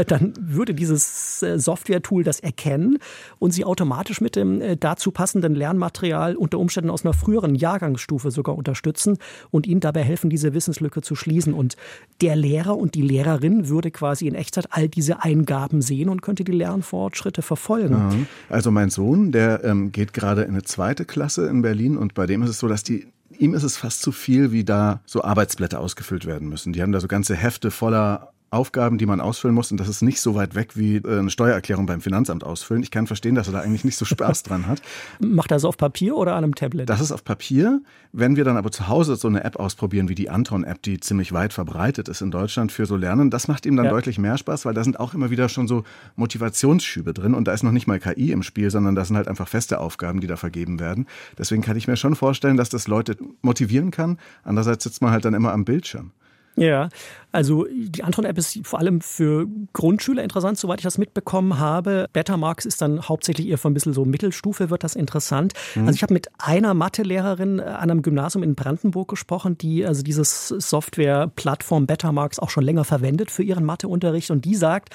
dann 0.08 0.34
würde 0.40 0.74
dieses 0.74 1.44
äh, 1.44 1.60
Software-Tool 1.60 2.24
das 2.24 2.40
erkennen 2.40 2.98
und 3.40 3.52
sie 3.52 3.66
automatisch 3.66 4.22
mit 4.22 4.36
dem 4.36 4.62
äh, 4.62 4.78
dazu 4.78 5.12
passenden 5.12 5.56
Lernmaterial 5.56 6.36
unter 6.36 6.60
Umständen 6.60 6.90
aus 6.90 7.06
einer 7.06 7.14
früheren 7.14 7.56
Jahrgangsstufe 7.56 8.32
sogar 8.32 8.58
unterstützen 8.58 9.18
und 9.52 9.68
ihnen 9.68 9.80
dabei 9.80 10.04
helfen, 10.04 10.30
diese 10.30 10.54
Wissenslücke 10.54 11.02
zu 11.02 11.16
schließen. 11.16 11.54
Und 11.54 11.76
der 12.22 12.36
Lehrer 12.36 12.78
und 12.78 12.96
die 12.96 13.02
Lehrerin 13.02 13.70
würde 13.70 13.92
quasi 13.92 14.28
in 14.28 14.36
Echtzeit 14.36 14.68
all 14.72 14.90
diese 14.90 15.24
Eingaben 15.24 15.82
sehen 15.82 16.10
und 16.10 16.22
könnte 16.22 16.44
die 16.44 16.52
Lernfortschritte 16.52 17.42
verfolgen. 17.42 17.94
Ja. 17.94 18.56
Also 18.56 18.72
mein 18.72 18.90
Sohn, 18.90 19.32
der 19.32 19.64
ähm, 19.64 19.92
geht 19.92 20.14
gerade 20.14 20.44
in 20.44 20.52
eine 20.52 20.64
zweite 20.64 21.06
Klasse 21.06 21.48
in 21.48 21.62
Berlin 21.62 21.91
Berlin 21.92 21.98
und 21.98 22.14
bei 22.14 22.26
dem 22.26 22.44
ist 22.44 22.50
es 22.50 22.60
so, 22.60 22.68
dass 22.68 22.84
die 22.84 23.08
ihm 23.38 23.54
ist 23.54 23.64
es 23.64 23.78
fast 23.78 24.02
zu 24.02 24.12
viel, 24.12 24.52
wie 24.52 24.64
da 24.64 25.02
so 25.06 25.24
Arbeitsblätter 25.24 25.80
ausgefüllt 25.80 26.26
werden 26.26 26.50
müssen. 26.50 26.74
Die 26.74 26.82
haben 26.82 26.92
da 26.92 27.00
so 27.00 27.08
ganze 27.08 27.36
Hefte 27.36 27.72
voller 27.72 28.31
Aufgaben, 28.52 28.98
die 28.98 29.06
man 29.06 29.22
ausfüllen 29.22 29.56
muss. 29.56 29.72
Und 29.72 29.80
das 29.80 29.88
ist 29.88 30.02
nicht 30.02 30.20
so 30.20 30.36
weit 30.36 30.56
weg 30.56 30.76
wie 30.76 30.98
äh, 30.98 31.20
eine 31.20 31.30
Steuererklärung 31.30 31.86
beim 31.86 32.02
Finanzamt 32.02 32.44
ausfüllen. 32.44 32.84
Ich 32.84 32.92
kann 32.92 33.08
verstehen, 33.08 33.34
dass 33.34 33.48
er 33.48 33.54
da 33.54 33.62
eigentlich 33.62 33.86
nicht 33.86 33.96
so 33.96 34.04
Spaß 34.04 34.44
dran 34.44 34.68
hat. 34.68 34.82
Macht 35.20 35.52
er 35.52 35.56
das 35.56 35.64
auf 35.64 35.78
Papier 35.78 36.18
oder 36.18 36.36
an 36.36 36.44
einem 36.44 36.54
Tablet? 36.54 36.90
Das 36.90 37.00
ist 37.00 37.14
auf 37.14 37.24
Papier. 37.24 37.82
Wenn 38.12 38.36
wir 38.36 38.44
dann 38.44 38.58
aber 38.58 38.70
zu 38.70 38.90
Hause 38.90 39.16
so 39.16 39.30
eine 39.30 39.46
App 39.46 39.56
ausprobieren, 39.56 40.10
wie 40.10 40.16
die 40.16 40.30
Anton-App, 40.30 40.82
die 40.82 41.00
ziemlich 41.00 41.32
weit 41.32 41.54
verbreitet 41.54 42.10
ist 42.10 42.20
in 42.20 42.30
Deutschland 42.30 42.74
für 42.74 42.86
so 42.86 42.98
Lernen, 42.98 43.30
das 43.30 43.48
macht 43.48 43.66
ihm 43.66 43.78
dann 43.78 43.86
ja. 43.86 43.92
deutlich 43.92 44.20
mehr 44.20 44.38
Spaß, 44.38 44.66
weil 44.66 44.74
da 44.74 44.84
sind 44.84 45.00
auch 45.00 45.14
immer 45.14 45.30
wieder 45.30 45.48
schon 45.48 45.70
so 45.70 45.86
Motivationsschübe 46.18 47.14
drin. 47.14 47.34
Und 47.34 47.48
da 47.48 47.54
ist 47.54 47.64
noch 47.64 47.72
nicht 47.72 47.88
mal 47.88 48.00
KI 48.00 48.34
im 48.34 48.44
Spiel, 48.44 48.70
sondern 48.70 48.96
da 48.96 49.06
sind 49.06 49.16
halt 49.16 49.30
einfach 49.30 49.48
feste 49.48 49.80
Aufgaben, 49.80 50.20
die 50.20 50.28
da 50.28 50.36
vergeben 50.36 50.82
werden. 50.82 51.08
Deswegen 51.38 51.62
kann 51.62 51.78
ich 51.78 51.88
mir 51.88 51.96
schon 51.96 52.16
vorstellen, 52.16 52.58
dass 52.58 52.68
das 52.68 52.90
Leute 52.90 53.16
motivieren 53.42 53.92
kann. 53.92 54.18
Andererseits 54.44 54.84
sitzt 54.84 55.02
man 55.02 55.12
halt 55.12 55.24
dann 55.24 55.34
immer 55.34 55.54
am 55.54 55.64
Bildschirm. 55.64 56.12
Ja, 56.58 56.90
also 57.32 57.66
die 57.72 58.04
Anton-App 58.04 58.38
ist 58.38 58.60
vor 58.64 58.80
allem 58.80 59.02
für 59.02 59.48
Grundschüler 59.74 60.24
interessant, 60.24 60.58
soweit 60.58 60.80
ich 60.80 60.84
das 60.84 60.98
mitbekommen 60.98 61.60
habe. 61.60 62.08
Betamax 62.14 62.66
ist 62.66 62.82
dann 62.82 63.02
hauptsächlich 63.02 63.48
eher 63.48 63.58
von 63.58 63.72
ein 63.72 63.74
bisschen 63.74 63.94
so 63.94 64.06
Mittelstufe, 64.06 64.70
wird 64.70 64.84
das 64.84 64.96
interessant. 64.96 65.54
Mhm. 65.76 65.88
Also 65.88 65.96
ich 65.96 66.04
habe 66.04 66.14
mit 66.14 66.28
einer 66.40 66.74
Mathelehrerin 66.74 67.60
äh, 67.60 67.64
an 67.64 67.90
einem 67.90 68.02
Gymnasium 68.02 68.44
in 68.44 68.56
Brandenburg 68.56 69.10
gesprochen, 69.10 69.58
die 69.58 69.86
also 69.86 70.04
dieses 70.04 70.50
Software-Plattform 70.50 71.88
Betamax 71.88 72.40
auch 72.40 72.50
schon 72.50 72.64
länger 72.64 72.84
verwendet 72.84 73.32
für 73.32 73.44
ihren 73.44 73.66
Matheunterricht 73.66 74.32
und 74.32 74.46
die 74.46 74.56
sagt, 74.56 74.94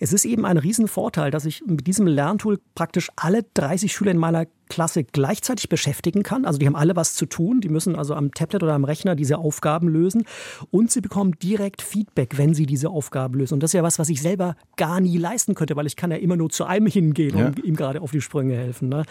es 0.00 0.12
ist 0.12 0.24
eben 0.24 0.44
ein 0.44 0.58
Riesenvorteil, 0.58 1.30
dass 1.30 1.44
ich 1.44 1.62
mit 1.66 1.86
diesem 1.86 2.06
Lerntool 2.06 2.58
praktisch 2.74 3.10
alle 3.16 3.44
30 3.54 3.92
Schüler 3.92 4.10
in 4.10 4.18
meiner 4.18 4.46
Klasse 4.68 5.04
gleichzeitig 5.04 5.68
beschäftigen 5.68 6.22
kann. 6.22 6.44
Also 6.44 6.58
die 6.58 6.66
haben 6.66 6.76
alle 6.76 6.94
was 6.94 7.14
zu 7.14 7.26
tun. 7.26 7.60
Die 7.60 7.68
müssen 7.68 7.96
also 7.96 8.14
am 8.14 8.32
Tablet 8.32 8.62
oder 8.62 8.74
am 8.74 8.84
Rechner 8.84 9.16
diese 9.16 9.38
Aufgaben 9.38 9.88
lösen. 9.88 10.24
Und 10.70 10.90
sie 10.90 11.00
bekommen 11.00 11.32
direkt 11.42 11.67
Feedback, 11.76 12.38
wenn 12.38 12.54
sie 12.54 12.66
diese 12.66 12.90
Aufgaben 12.90 13.38
lösen. 13.38 13.54
Und 13.54 13.62
das 13.62 13.70
ist 13.70 13.74
ja 13.74 13.82
was, 13.82 13.98
was 13.98 14.08
ich 14.08 14.22
selber 14.22 14.56
gar 14.76 15.00
nie 15.00 15.18
leisten 15.18 15.54
könnte, 15.54 15.76
weil 15.76 15.86
ich 15.86 15.96
kann 15.96 16.10
ja 16.10 16.16
immer 16.16 16.36
nur 16.36 16.50
zu 16.50 16.64
einem 16.64 16.86
hingehen 16.86 17.38
ja. 17.38 17.46
und 17.46 17.64
ihm 17.64 17.76
gerade 17.76 18.00
auf 18.00 18.10
die 18.10 18.20
Sprünge 18.20 18.56
helfen. 18.56 18.88
Ne? 18.88 19.04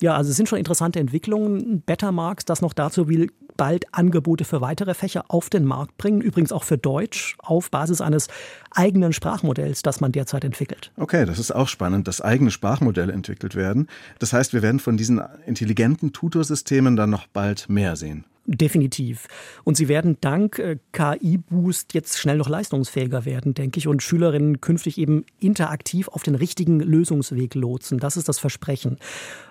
Ja, 0.00 0.16
also 0.16 0.30
es 0.30 0.36
sind 0.36 0.48
schon 0.48 0.58
interessante 0.58 1.00
Entwicklungen. 1.00 1.82
Bettermarks, 1.82 2.44
das 2.44 2.62
noch 2.62 2.72
dazu 2.72 3.08
will, 3.08 3.28
bald 3.56 3.92
Angebote 3.92 4.44
für 4.44 4.62
weitere 4.62 4.94
Fächer 4.94 5.24
auf 5.28 5.50
den 5.50 5.64
Markt 5.64 5.98
bringen. 5.98 6.22
Übrigens 6.22 6.52
auch 6.52 6.64
für 6.64 6.78
Deutsch 6.78 7.36
auf 7.38 7.70
Basis 7.70 8.00
eines 8.00 8.28
eigenen 8.70 9.12
Sprachmodells, 9.12 9.82
das 9.82 10.00
man 10.00 10.12
derzeit 10.12 10.44
entwickelt. 10.44 10.92
Okay, 10.96 11.26
das 11.26 11.38
ist 11.38 11.50
auch 11.50 11.68
spannend, 11.68 12.08
dass 12.08 12.22
eigene 12.22 12.50
Sprachmodelle 12.50 13.12
entwickelt 13.12 13.54
werden. 13.54 13.88
Das 14.20 14.32
heißt, 14.32 14.54
wir 14.54 14.62
werden 14.62 14.80
von 14.80 14.96
diesen 14.96 15.20
intelligenten 15.46 16.12
Tutorsystemen 16.12 16.96
dann 16.96 17.10
noch 17.10 17.26
bald 17.26 17.68
mehr 17.68 17.96
sehen. 17.96 18.24
Definitiv. 18.50 19.28
Und 19.64 19.76
sie 19.76 19.88
werden 19.88 20.16
dank 20.22 20.58
äh, 20.58 20.78
KI-Boost 20.92 21.92
jetzt 21.92 22.18
schnell 22.18 22.38
noch 22.38 22.48
leistungsfähiger 22.48 23.26
werden, 23.26 23.52
denke 23.52 23.76
ich, 23.76 23.86
und 23.86 24.02
Schülerinnen 24.02 24.62
künftig 24.62 24.96
eben 24.96 25.26
interaktiv 25.38 26.08
auf 26.08 26.22
den 26.22 26.34
richtigen 26.34 26.80
Lösungsweg 26.80 27.54
lotsen. 27.54 27.98
Das 27.98 28.16
ist 28.16 28.26
das 28.26 28.38
Versprechen. 28.38 28.96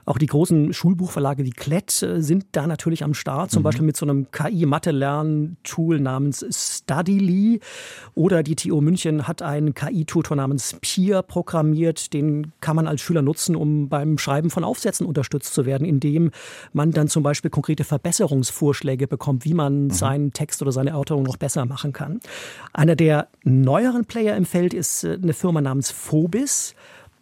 Auch 0.05 0.17
die 0.17 0.25
großen 0.25 0.73
Schulbuchverlage 0.73 1.45
wie 1.45 1.51
Klett 1.51 2.01
äh, 2.01 2.23
sind 2.23 2.47
da 2.53 2.65
natürlich 2.65 3.03
am 3.03 3.13
Start, 3.13 3.51
zum 3.51 3.61
mhm. 3.61 3.65
Beispiel 3.65 3.85
mit 3.85 3.97
so 3.97 4.07
einem 4.07 4.31
KI-Mathe-Lern-Tool 4.31 5.99
namens 5.99 6.76
Studyly. 6.87 7.59
Oder 8.15 8.43
die 8.43 8.55
TU 8.55 8.81
München 8.81 9.27
hat 9.27 9.41
einen 9.41 9.73
KI-Tutor 9.73 10.37
namens 10.37 10.77
Peer 10.81 11.21
programmiert. 11.21 12.13
Den 12.13 12.53
kann 12.61 12.75
man 12.75 12.87
als 12.87 13.01
Schüler 13.01 13.21
nutzen, 13.21 13.55
um 13.55 13.89
beim 13.89 14.17
Schreiben 14.17 14.49
von 14.49 14.63
Aufsätzen 14.63 15.05
unterstützt 15.05 15.53
zu 15.53 15.65
werden, 15.65 15.85
indem 15.85 16.31
man 16.73 16.91
dann 16.91 17.07
zum 17.07 17.23
Beispiel 17.23 17.51
konkrete 17.51 17.83
Verbesserungsvorschläge 17.83 18.87
Vorschläge 18.87 19.07
bekommt, 19.07 19.45
wie 19.45 19.53
man 19.53 19.85
mhm. 19.85 19.89
seinen 19.91 20.33
Text 20.33 20.61
oder 20.61 20.71
seine 20.71 20.91
Erörterung 20.91 21.23
noch 21.23 21.37
besser 21.37 21.65
machen 21.65 21.93
kann. 21.93 22.19
Einer 22.73 22.95
der 22.95 23.27
neueren 23.43 24.05
Player 24.05 24.35
im 24.35 24.45
Feld 24.45 24.73
ist 24.73 25.03
äh, 25.03 25.17
eine 25.21 25.33
Firma 25.33 25.61
namens 25.61 25.91
Phobis. 25.91 26.73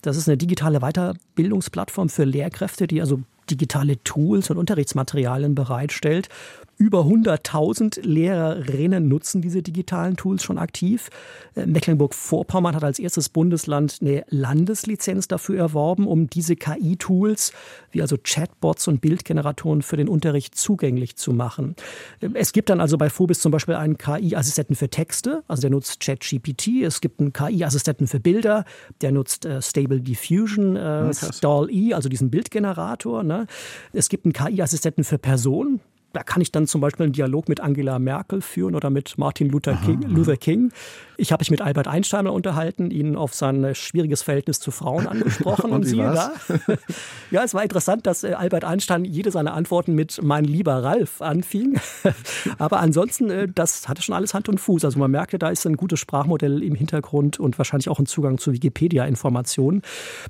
Das 0.01 0.17
ist 0.17 0.27
eine 0.27 0.37
digitale 0.37 0.79
Weiterbildungsplattform 0.79 2.09
für 2.09 2.23
Lehrkräfte, 2.23 2.87
die 2.87 3.01
also 3.01 3.21
digitale 3.49 4.01
Tools 4.03 4.49
und 4.49 4.57
Unterrichtsmaterialien 4.57 5.55
bereitstellt. 5.55 6.29
Über 6.77 7.01
100.000 7.03 8.01
Lehrerinnen 8.01 9.07
nutzen 9.07 9.41
diese 9.41 9.61
digitalen 9.61 10.17
Tools 10.17 10.43
schon 10.43 10.57
aktiv. 10.57 11.09
Äh, 11.55 11.65
Mecklenburg-Vorpommern 11.67 12.75
hat 12.75 12.83
als 12.83 12.99
erstes 12.99 13.29
Bundesland 13.29 13.99
eine 14.01 14.25
Landeslizenz 14.29 15.29
dafür 15.29 15.57
erworben, 15.57 16.05
um 16.05 16.29
diese 16.29 16.57
KI-Tools, 16.57 17.53
wie 17.91 18.01
also 18.01 18.17
Chatbots 18.21 18.89
und 18.89 18.99
Bildgeneratoren 18.99 19.83
für 19.83 19.95
den 19.95 20.09
Unterricht 20.09 20.55
zugänglich 20.55 21.15
zu 21.15 21.31
machen. 21.31 21.75
Äh, 22.19 22.29
es 22.33 22.51
gibt 22.51 22.69
dann 22.69 22.81
also 22.81 22.97
bei 22.97 23.09
Phobis 23.09 23.39
zum 23.39 23.53
Beispiel 23.53 23.75
einen 23.75 23.97
KI-Assistenten 23.97 24.75
für 24.75 24.89
Texte, 24.89 25.43
also 25.47 25.61
der 25.61 25.69
nutzt 25.69 26.01
ChatGPT. 26.01 26.83
Es 26.83 26.99
gibt 26.99 27.21
einen 27.21 27.31
KI-Assistenten 27.31 28.07
für 28.07 28.19
Bilder, 28.19 28.65
der 28.99 29.13
nutzt 29.13 29.45
äh, 29.45 29.61
Stable 29.61 30.01
Diffusion, 30.01 30.75
äh, 30.75 31.13
Stall-E, 31.13 31.93
also 31.93 32.09
diesen 32.09 32.29
Bildgenerator. 32.29 33.23
Ne? 33.23 33.47
Es 33.93 34.09
gibt 34.09 34.25
einen 34.25 34.33
KI-Assistenten 34.33 35.05
für 35.05 35.17
Personen, 35.17 35.79
da 36.15 36.23
kann 36.23 36.41
ich 36.41 36.51
dann 36.51 36.65
zum 36.65 36.81
Beispiel 36.81 37.03
einen 37.03 37.13
Dialog 37.13 37.49
mit 37.49 37.59
Angela 37.59 37.99
Merkel 37.99 38.41
führen 38.41 38.75
oder 38.75 38.89
mit 38.89 39.17
Martin 39.17 39.49
Luther 39.49 39.75
King. 39.75 40.05
Aha, 40.05 40.13
Luther 40.13 40.37
King. 40.37 40.71
Ich 41.17 41.31
habe 41.31 41.41
mich 41.41 41.51
mit 41.51 41.61
Albert 41.61 41.87
Einstein 41.87 42.27
unterhalten, 42.27 42.91
ihn 42.91 43.15
auf 43.15 43.33
sein 43.33 43.75
schwieriges 43.75 44.21
Verhältnis 44.21 44.59
zu 44.59 44.71
Frauen 44.71 45.07
angesprochen. 45.07 45.65
und, 45.71 45.77
und 45.77 45.83
siehe 45.83 46.03
da. 46.03 46.33
ja, 47.31 47.43
es 47.43 47.53
war 47.53 47.63
interessant, 47.63 48.05
dass 48.05 48.23
äh, 48.23 48.33
Albert 48.33 48.63
Einstein 48.63 49.05
jede 49.05 49.31
seiner 49.31 49.53
Antworten 49.53 49.93
mit 49.93 50.21
mein 50.21 50.45
lieber 50.45 50.83
Ralf 50.83 51.21
anfing. 51.21 51.79
Aber 52.57 52.79
ansonsten, 52.79 53.29
äh, 53.29 53.47
das 53.53 53.87
hatte 53.87 54.01
schon 54.01 54.15
alles 54.15 54.33
Hand 54.33 54.49
und 54.49 54.59
Fuß. 54.59 54.85
Also 54.85 54.99
man 54.99 55.11
merkte, 55.11 55.37
da 55.37 55.49
ist 55.49 55.65
ein 55.65 55.77
gutes 55.77 55.99
Sprachmodell 55.99 56.63
im 56.63 56.75
Hintergrund 56.75 57.39
und 57.39 57.57
wahrscheinlich 57.57 57.89
auch 57.89 57.99
ein 57.99 58.05
Zugang 58.05 58.37
zu 58.37 58.53
Wikipedia-Informationen. 58.53 59.81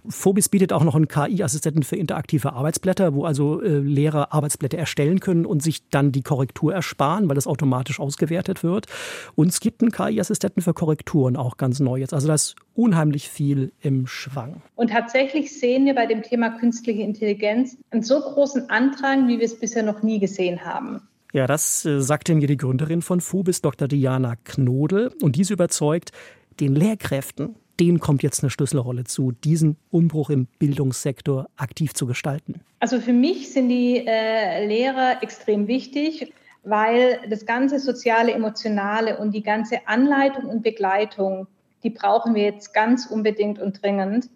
Phobis 0.07 0.49
bietet 0.49 0.73
auch 0.73 0.83
noch 0.83 0.95
einen 0.95 1.07
KI-Assistenten 1.07 1.83
für 1.83 1.95
interaktive 1.95 2.53
Arbeitsblätter, 2.53 3.13
wo 3.13 3.25
also 3.25 3.61
äh, 3.61 3.79
Lehrer 3.79 4.33
Arbeitsblätter 4.33 4.77
erstellen 4.77 5.19
können 5.19 5.45
und 5.45 5.61
sich 5.61 5.74
sich 5.75 5.89
dann 5.89 6.11
die 6.11 6.21
Korrektur 6.21 6.73
ersparen, 6.73 7.27
weil 7.27 7.35
das 7.35 7.47
automatisch 7.47 7.99
ausgewertet 7.99 8.63
wird. 8.63 8.88
Und 9.35 9.49
es 9.49 9.59
gibt 9.59 9.81
einen 9.81 9.91
KI-Assistenten 9.91 10.61
für 10.61 10.73
Korrekturen, 10.73 11.35
auch 11.35 11.57
ganz 11.57 11.79
neu 11.79 11.97
jetzt. 11.97 12.13
Also 12.13 12.27
da 12.27 12.33
ist 12.33 12.55
unheimlich 12.73 13.29
viel 13.29 13.71
im 13.81 14.07
Schwang. 14.07 14.61
Und 14.75 14.91
tatsächlich 14.91 15.57
sehen 15.57 15.85
wir 15.85 15.95
bei 15.95 16.05
dem 16.05 16.21
Thema 16.23 16.49
künstliche 16.57 17.01
Intelligenz 17.01 17.77
einen 17.91 18.03
so 18.03 18.19
großen 18.19 18.69
Andrang, 18.69 19.27
wie 19.27 19.39
wir 19.39 19.45
es 19.45 19.59
bisher 19.59 19.83
noch 19.83 20.03
nie 20.03 20.19
gesehen 20.19 20.65
haben. 20.65 21.01
Ja, 21.33 21.47
das 21.47 21.83
äh, 21.85 22.01
sagte 22.01 22.33
mir 22.33 22.47
die 22.47 22.57
Gründerin 22.57 23.01
von 23.01 23.19
FUBIS, 23.19 23.61
Dr. 23.61 23.88
Diana 23.88 24.35
Knodel. 24.45 25.11
Und 25.21 25.35
diese 25.35 25.53
überzeugt, 25.53 26.11
den 26.61 26.75
Lehrkräften 26.75 27.55
denen 27.79 27.99
kommt 27.99 28.23
jetzt 28.23 28.43
eine 28.43 28.49
Schlüsselrolle 28.49 29.03
zu, 29.03 29.31
diesen 29.31 29.77
Umbruch 29.91 30.29
im 30.29 30.47
Bildungssektor 30.59 31.47
aktiv 31.57 31.93
zu 31.93 32.05
gestalten? 32.05 32.61
Also 32.79 32.99
für 32.99 33.13
mich 33.13 33.51
sind 33.51 33.69
die 33.69 34.05
äh, 34.05 34.65
Lehrer 34.65 35.21
extrem 35.21 35.67
wichtig, 35.67 36.33
weil 36.63 37.19
das 37.29 37.45
ganze 37.45 37.79
soziale, 37.79 38.33
emotionale 38.33 39.17
und 39.17 39.33
die 39.33 39.43
ganze 39.43 39.88
Anleitung 39.88 40.45
und 40.45 40.63
Begleitung, 40.63 41.47
die 41.83 41.89
brauchen 41.89 42.33
wir 42.35 42.43
jetzt 42.43 42.73
ganz 42.73 43.05
unbedingt 43.05 43.59
und 43.59 43.81
dringend, 43.81 44.29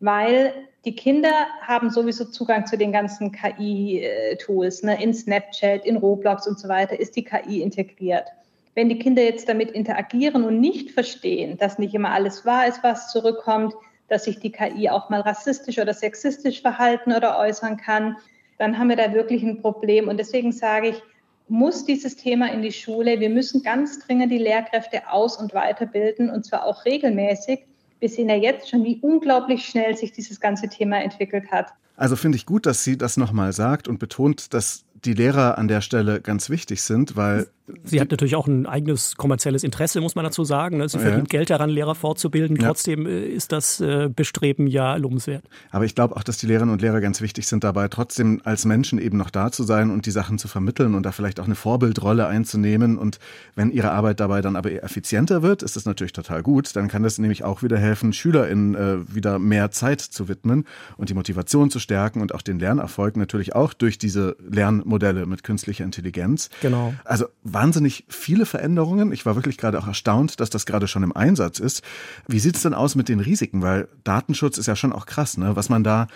weil 0.00 0.54
die 0.84 0.94
Kinder 0.94 1.32
haben 1.62 1.90
sowieso 1.90 2.26
Zugang 2.26 2.66
zu 2.66 2.76
den 2.76 2.92
ganzen 2.92 3.32
KI-Tools. 3.32 4.82
Ne? 4.82 5.02
In 5.02 5.14
Snapchat, 5.14 5.84
in 5.86 5.96
Roblox 5.96 6.46
und 6.46 6.58
so 6.58 6.68
weiter 6.68 6.98
ist 6.98 7.16
die 7.16 7.24
KI 7.24 7.62
integriert 7.62 8.26
wenn 8.74 8.88
die 8.88 8.98
Kinder 8.98 9.22
jetzt 9.22 9.48
damit 9.48 9.70
interagieren 9.70 10.44
und 10.44 10.60
nicht 10.60 10.90
verstehen, 10.90 11.56
dass 11.58 11.78
nicht 11.78 11.94
immer 11.94 12.10
alles 12.10 12.44
wahr 12.44 12.66
ist, 12.66 12.82
was 12.82 13.10
zurückkommt, 13.10 13.74
dass 14.08 14.24
sich 14.24 14.38
die 14.40 14.52
KI 14.52 14.90
auch 14.90 15.10
mal 15.10 15.20
rassistisch 15.20 15.78
oder 15.78 15.94
sexistisch 15.94 16.60
verhalten 16.60 17.12
oder 17.12 17.38
äußern 17.38 17.76
kann, 17.76 18.16
dann 18.58 18.78
haben 18.78 18.88
wir 18.88 18.96
da 18.96 19.12
wirklich 19.12 19.42
ein 19.42 19.60
Problem. 19.60 20.08
Und 20.08 20.18
deswegen 20.18 20.52
sage 20.52 20.88
ich, 20.88 21.02
muss 21.48 21.84
dieses 21.84 22.16
Thema 22.16 22.52
in 22.52 22.62
die 22.62 22.72
Schule. 22.72 23.20
Wir 23.20 23.30
müssen 23.30 23.62
ganz 23.62 23.98
dringend 24.00 24.32
die 24.32 24.38
Lehrkräfte 24.38 25.10
aus- 25.10 25.36
und 25.36 25.54
weiterbilden 25.54 26.30
und 26.30 26.44
zwar 26.44 26.64
auch 26.64 26.84
regelmäßig. 26.84 27.60
Wir 28.00 28.08
sehen 28.08 28.28
ja 28.28 28.36
jetzt 28.36 28.70
schon, 28.70 28.84
wie 28.84 28.98
unglaublich 29.00 29.64
schnell 29.64 29.96
sich 29.96 30.12
dieses 30.12 30.40
ganze 30.40 30.68
Thema 30.68 31.02
entwickelt 31.02 31.50
hat. 31.50 31.68
Also 31.96 32.16
finde 32.16 32.36
ich 32.36 32.46
gut, 32.46 32.66
dass 32.66 32.82
sie 32.82 32.98
das 32.98 33.16
nochmal 33.16 33.52
sagt 33.52 33.88
und 33.88 33.98
betont, 33.98 34.52
dass 34.52 34.84
die 35.04 35.12
Lehrer 35.12 35.58
an 35.58 35.68
der 35.68 35.80
Stelle 35.80 36.20
ganz 36.20 36.50
wichtig 36.50 36.82
sind, 36.82 37.16
weil 37.16 37.46
Sie 37.82 37.98
hat 37.98 38.10
natürlich 38.10 38.36
auch 38.36 38.46
ein 38.46 38.66
eigenes 38.66 39.16
kommerzielles 39.16 39.64
Interesse, 39.64 40.02
muss 40.02 40.14
man 40.14 40.24
dazu 40.24 40.44
sagen. 40.44 40.76
Ne? 40.78 40.88
Sie 40.88 40.98
verdient 40.98 41.32
ja. 41.32 41.38
Geld 41.38 41.48
daran, 41.48 41.70
Lehrer 41.70 41.94
fortzubilden. 41.94 42.56
Ja. 42.56 42.68
Trotzdem 42.68 43.06
äh, 43.06 43.24
ist 43.24 43.52
das 43.52 43.80
äh, 43.80 44.10
Bestreben 44.14 44.66
ja 44.66 44.96
lobenswert. 44.96 45.44
Aber 45.70 45.86
ich 45.86 45.94
glaube 45.94 46.14
auch, 46.14 46.22
dass 46.22 46.36
die 46.36 46.46
Lehrerinnen 46.46 46.74
und 46.74 46.82
Lehrer 46.82 47.00
ganz 47.00 47.22
wichtig 47.22 47.46
sind 47.46 47.64
dabei, 47.64 47.88
trotzdem 47.88 48.42
als 48.44 48.66
Menschen 48.66 48.98
eben 48.98 49.16
noch 49.16 49.30
da 49.30 49.50
zu 49.50 49.62
sein 49.62 49.90
und 49.90 50.04
die 50.04 50.10
Sachen 50.10 50.38
zu 50.38 50.46
vermitteln 50.46 50.94
und 50.94 51.04
da 51.04 51.12
vielleicht 51.12 51.40
auch 51.40 51.46
eine 51.46 51.54
Vorbildrolle 51.54 52.26
einzunehmen. 52.26 52.98
Und 52.98 53.18
wenn 53.54 53.70
ihre 53.70 53.92
Arbeit 53.92 54.20
dabei 54.20 54.42
dann 54.42 54.56
aber 54.56 54.70
effizienter 54.70 55.42
wird, 55.42 55.62
ist 55.62 55.76
das 55.76 55.86
natürlich 55.86 56.12
total 56.12 56.42
gut. 56.42 56.76
Dann 56.76 56.88
kann 56.88 57.02
das 57.02 57.18
nämlich 57.18 57.44
auch 57.44 57.62
wieder 57.62 57.78
helfen, 57.78 58.12
SchülerInnen 58.12 58.74
äh, 58.74 59.14
wieder 59.14 59.38
mehr 59.38 59.70
Zeit 59.70 60.02
zu 60.02 60.28
widmen 60.28 60.66
und 60.98 61.08
die 61.08 61.14
Motivation 61.14 61.70
zu 61.70 61.78
stärken 61.78 62.20
und 62.20 62.34
auch 62.34 62.42
den 62.42 62.58
Lernerfolg 62.58 63.16
natürlich 63.16 63.54
auch 63.54 63.72
durch 63.72 63.96
diese 63.96 64.36
Lernmodelle 64.46 65.24
mit 65.24 65.44
künstlicher 65.44 65.84
Intelligenz. 65.84 66.50
Genau. 66.60 66.92
Also 67.06 67.26
wahnsinnig 67.54 68.04
viele 68.08 68.44
Veränderungen. 68.44 69.12
Ich 69.12 69.24
war 69.24 69.36
wirklich 69.36 69.56
gerade 69.56 69.78
auch 69.78 69.86
erstaunt, 69.86 70.40
dass 70.40 70.50
das 70.50 70.66
gerade 70.66 70.88
schon 70.88 71.02
im 71.02 71.16
Einsatz 71.16 71.58
ist. 71.58 71.82
Wie 72.26 72.40
sieht 72.40 72.56
es 72.56 72.62
denn 72.62 72.74
aus 72.74 72.94
mit 72.94 73.08
den 73.08 73.20
Risiken? 73.20 73.62
Weil 73.62 73.88
Datenschutz 74.02 74.58
ist 74.58 74.66
ja 74.66 74.76
schon 74.76 74.92
auch 74.92 75.06
krass, 75.06 75.38
ne? 75.38 75.56
was 75.56 75.68
man 75.68 75.84
da 75.84 76.08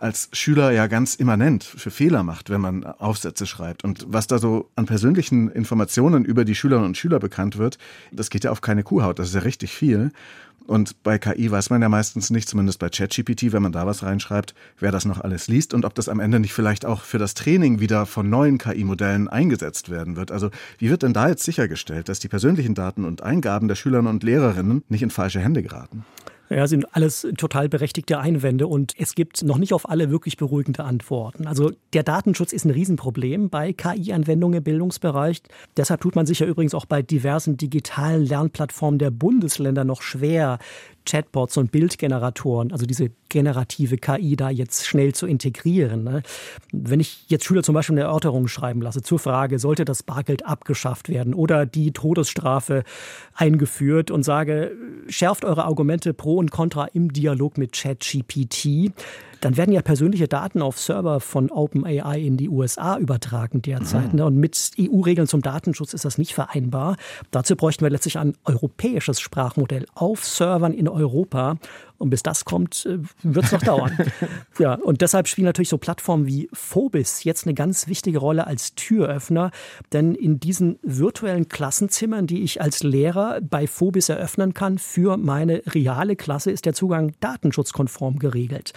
als 0.00 0.30
Schüler 0.32 0.72
ja 0.72 0.86
ganz 0.86 1.14
immanent 1.14 1.62
für 1.62 1.90
Fehler 1.90 2.22
macht, 2.22 2.48
wenn 2.48 2.60
man 2.60 2.84
Aufsätze 2.84 3.46
schreibt. 3.46 3.84
Und 3.84 4.06
was 4.08 4.26
da 4.26 4.38
so 4.38 4.70
an 4.74 4.86
persönlichen 4.86 5.50
Informationen 5.50 6.24
über 6.24 6.46
die 6.46 6.54
Schülerinnen 6.54 6.88
und 6.88 6.96
Schüler 6.96 7.18
bekannt 7.18 7.58
wird, 7.58 7.76
das 8.10 8.30
geht 8.30 8.44
ja 8.44 8.50
auf 8.50 8.62
keine 8.62 8.82
Kuhhaut. 8.82 9.18
Das 9.18 9.28
ist 9.28 9.34
ja 9.34 9.42
richtig 9.42 9.72
viel. 9.72 10.10
Und 10.70 11.02
bei 11.02 11.18
KI 11.18 11.50
weiß 11.50 11.70
man 11.70 11.82
ja 11.82 11.88
meistens 11.88 12.30
nicht, 12.30 12.48
zumindest 12.48 12.78
bei 12.78 12.88
ChatGPT, 12.88 13.52
wenn 13.52 13.60
man 13.60 13.72
da 13.72 13.86
was 13.86 14.04
reinschreibt, 14.04 14.54
wer 14.78 14.92
das 14.92 15.04
noch 15.04 15.20
alles 15.20 15.48
liest 15.48 15.74
und 15.74 15.84
ob 15.84 15.96
das 15.96 16.08
am 16.08 16.20
Ende 16.20 16.38
nicht 16.38 16.52
vielleicht 16.52 16.86
auch 16.86 17.02
für 17.02 17.18
das 17.18 17.34
Training 17.34 17.80
wieder 17.80 18.06
von 18.06 18.30
neuen 18.30 18.56
KI-Modellen 18.56 19.26
eingesetzt 19.26 19.90
werden 19.90 20.14
wird. 20.14 20.30
Also 20.30 20.50
wie 20.78 20.88
wird 20.88 21.02
denn 21.02 21.12
da 21.12 21.28
jetzt 21.28 21.42
sichergestellt, 21.42 22.08
dass 22.08 22.20
die 22.20 22.28
persönlichen 22.28 22.76
Daten 22.76 23.04
und 23.04 23.20
Eingaben 23.20 23.66
der 23.66 23.74
Schülerinnen 23.74 24.12
und 24.12 24.22
Lehrerinnen 24.22 24.84
nicht 24.88 25.02
in 25.02 25.10
falsche 25.10 25.40
Hände 25.40 25.64
geraten? 25.64 26.04
Ja, 26.52 26.66
sind 26.66 26.96
alles 26.96 27.24
total 27.36 27.68
berechtigte 27.68 28.18
Einwände 28.18 28.66
und 28.66 28.92
es 28.98 29.14
gibt 29.14 29.44
noch 29.44 29.56
nicht 29.56 29.72
auf 29.72 29.88
alle 29.88 30.10
wirklich 30.10 30.36
beruhigende 30.36 30.82
Antworten. 30.82 31.46
Also 31.46 31.70
der 31.92 32.02
Datenschutz 32.02 32.52
ist 32.52 32.64
ein 32.64 32.72
Riesenproblem 32.72 33.50
bei 33.50 33.72
KI-Anwendungen 33.72 34.58
im 34.58 34.64
Bildungsbereich. 34.64 35.42
Deshalb 35.76 36.00
tut 36.00 36.16
man 36.16 36.26
sich 36.26 36.40
ja 36.40 36.46
übrigens 36.46 36.74
auch 36.74 36.86
bei 36.86 37.02
diversen 37.02 37.56
digitalen 37.56 38.26
Lernplattformen 38.26 38.98
der 38.98 39.12
Bundesländer 39.12 39.84
noch 39.84 40.02
schwer, 40.02 40.58
Chatbots 41.10 41.56
und 41.56 41.72
Bildgeneratoren, 41.72 42.70
also 42.70 42.86
diese 42.86 43.10
generative 43.28 43.96
KI 43.96 44.36
da 44.36 44.48
jetzt 44.48 44.86
schnell 44.86 45.12
zu 45.12 45.26
integrieren. 45.26 46.04
Ne? 46.04 46.22
Wenn 46.72 47.00
ich 47.00 47.24
jetzt 47.28 47.44
Schüler 47.44 47.64
zum 47.64 47.74
Beispiel 47.74 47.94
eine 47.94 48.02
Erörterung 48.02 48.46
schreiben 48.46 48.80
lasse 48.80 49.02
zur 49.02 49.18
Frage, 49.18 49.58
sollte 49.58 49.84
das 49.84 50.04
Bargeld 50.04 50.46
abgeschafft 50.46 51.08
werden 51.08 51.34
oder 51.34 51.66
die 51.66 51.92
Todesstrafe 51.92 52.84
eingeführt 53.34 54.10
und 54.10 54.22
sage, 54.22 54.72
schärft 55.08 55.44
eure 55.44 55.64
Argumente 55.64 56.14
pro 56.14 56.36
und 56.36 56.52
contra 56.52 56.86
im 56.86 57.12
Dialog 57.12 57.58
mit 57.58 57.72
ChatGPT, 57.72 58.92
dann 59.40 59.56
werden 59.56 59.72
ja 59.72 59.82
persönliche 59.82 60.28
Daten 60.28 60.62
auf 60.62 60.78
Server 60.78 61.20
von 61.20 61.50
OpenAI 61.50 62.20
in 62.20 62.36
die 62.36 62.48
USA 62.48 62.98
übertragen 62.98 63.62
derzeit. 63.62 64.12
Mhm. 64.14 64.20
Und 64.20 64.36
mit 64.36 64.72
EU-Regeln 64.78 65.26
zum 65.26 65.42
Datenschutz 65.42 65.94
ist 65.94 66.04
das 66.04 66.18
nicht 66.18 66.34
vereinbar. 66.34 66.96
Dazu 67.30 67.56
bräuchten 67.56 67.84
wir 67.84 67.90
letztlich 67.90 68.18
ein 68.18 68.34
europäisches 68.44 69.20
Sprachmodell 69.20 69.86
auf 69.94 70.24
Servern 70.24 70.74
in 70.74 70.88
Europa. 70.88 71.56
Und 72.00 72.08
bis 72.08 72.22
das 72.22 72.46
kommt, 72.46 72.86
äh, 72.86 72.98
wird 73.22 73.44
es 73.44 73.52
noch 73.52 73.62
dauern. 73.62 73.94
ja, 74.58 74.74
und 74.74 75.02
deshalb 75.02 75.28
spielen 75.28 75.44
natürlich 75.44 75.68
so 75.68 75.76
Plattformen 75.76 76.26
wie 76.26 76.48
Phobis 76.50 77.24
jetzt 77.24 77.46
eine 77.46 77.52
ganz 77.52 77.88
wichtige 77.88 78.18
Rolle 78.18 78.46
als 78.46 78.74
Türöffner. 78.74 79.50
Denn 79.92 80.14
in 80.14 80.40
diesen 80.40 80.78
virtuellen 80.82 81.48
Klassenzimmern, 81.48 82.26
die 82.26 82.42
ich 82.42 82.62
als 82.62 82.82
Lehrer 82.82 83.42
bei 83.42 83.66
Phobis 83.66 84.08
eröffnen 84.08 84.54
kann, 84.54 84.78
für 84.78 85.18
meine 85.18 85.62
reale 85.66 86.16
Klasse 86.16 86.50
ist 86.50 86.64
der 86.64 86.72
Zugang 86.72 87.12
datenschutzkonform 87.20 88.18
geregelt. 88.18 88.72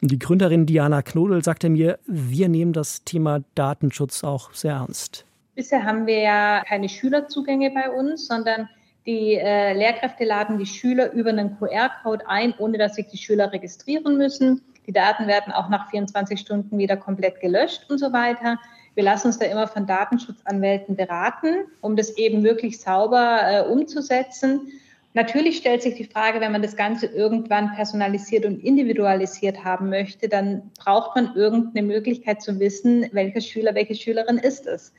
Und 0.00 0.12
die 0.12 0.20
Gründerin 0.20 0.64
Diana 0.64 1.02
Knodel 1.02 1.42
sagte 1.42 1.70
mir, 1.70 1.98
wir 2.06 2.48
nehmen 2.48 2.72
das 2.72 3.02
Thema 3.02 3.40
Datenschutz 3.56 4.22
auch 4.22 4.52
sehr 4.52 4.74
ernst. 4.74 5.24
Bisher 5.56 5.82
haben 5.82 6.06
wir 6.06 6.20
ja 6.20 6.62
keine 6.68 6.88
Schülerzugänge 6.88 7.72
bei 7.72 7.90
uns, 7.90 8.28
sondern 8.28 8.68
die 9.08 9.36
äh, 9.36 9.72
Lehrkräfte 9.72 10.24
laden 10.24 10.58
die 10.58 10.66
Schüler 10.66 11.12
über 11.12 11.30
einen 11.30 11.58
QR-Code 11.58 12.28
ein, 12.28 12.52
ohne 12.58 12.76
dass 12.76 12.96
sich 12.96 13.06
die 13.06 13.16
Schüler 13.16 13.50
registrieren 13.50 14.18
müssen. 14.18 14.60
Die 14.86 14.92
Daten 14.92 15.26
werden 15.26 15.50
auch 15.50 15.70
nach 15.70 15.88
24 15.88 16.38
Stunden 16.38 16.76
wieder 16.76 16.98
komplett 16.98 17.40
gelöscht 17.40 17.86
und 17.88 17.96
so 17.96 18.12
weiter. 18.12 18.58
Wir 18.94 19.04
lassen 19.04 19.28
uns 19.28 19.38
da 19.38 19.46
immer 19.46 19.66
von 19.66 19.86
Datenschutzanwälten 19.86 20.94
beraten, 20.94 21.64
um 21.80 21.96
das 21.96 22.18
eben 22.18 22.44
wirklich 22.44 22.82
sauber 22.82 23.40
äh, 23.44 23.62
umzusetzen. 23.62 24.72
Natürlich 25.14 25.56
stellt 25.56 25.80
sich 25.80 25.94
die 25.94 26.04
Frage, 26.04 26.42
wenn 26.42 26.52
man 26.52 26.60
das 26.60 26.76
Ganze 26.76 27.06
irgendwann 27.06 27.74
personalisiert 27.74 28.44
und 28.44 28.62
individualisiert 28.62 29.64
haben 29.64 29.88
möchte, 29.88 30.28
dann 30.28 30.70
braucht 30.84 31.16
man 31.16 31.34
irgendeine 31.34 31.86
Möglichkeit 31.86 32.42
zu 32.42 32.60
wissen, 32.60 33.06
welcher 33.12 33.40
Schüler, 33.40 33.74
welche 33.74 33.94
Schülerin 33.94 34.36
ist 34.36 34.66
es. 34.66 34.92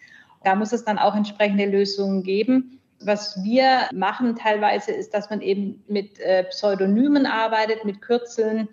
Da 0.44 0.56
muss 0.56 0.74
es 0.74 0.84
dann 0.84 0.98
auch 0.98 1.16
entsprechende 1.16 1.68
Lösungen 1.68 2.24
geben. 2.24 2.79
Was 3.02 3.44
wir 3.44 3.88
machen 3.94 4.36
teilweise 4.36 4.92
ist, 4.92 5.14
dass 5.14 5.30
man 5.30 5.42
eben 5.42 5.84
mit 5.88 6.20
äh, 6.20 6.44
Pseudonymen 6.46 7.26
arbeitet, 7.26 7.86
mit 7.86 8.02
Kürzeln. 8.02 8.68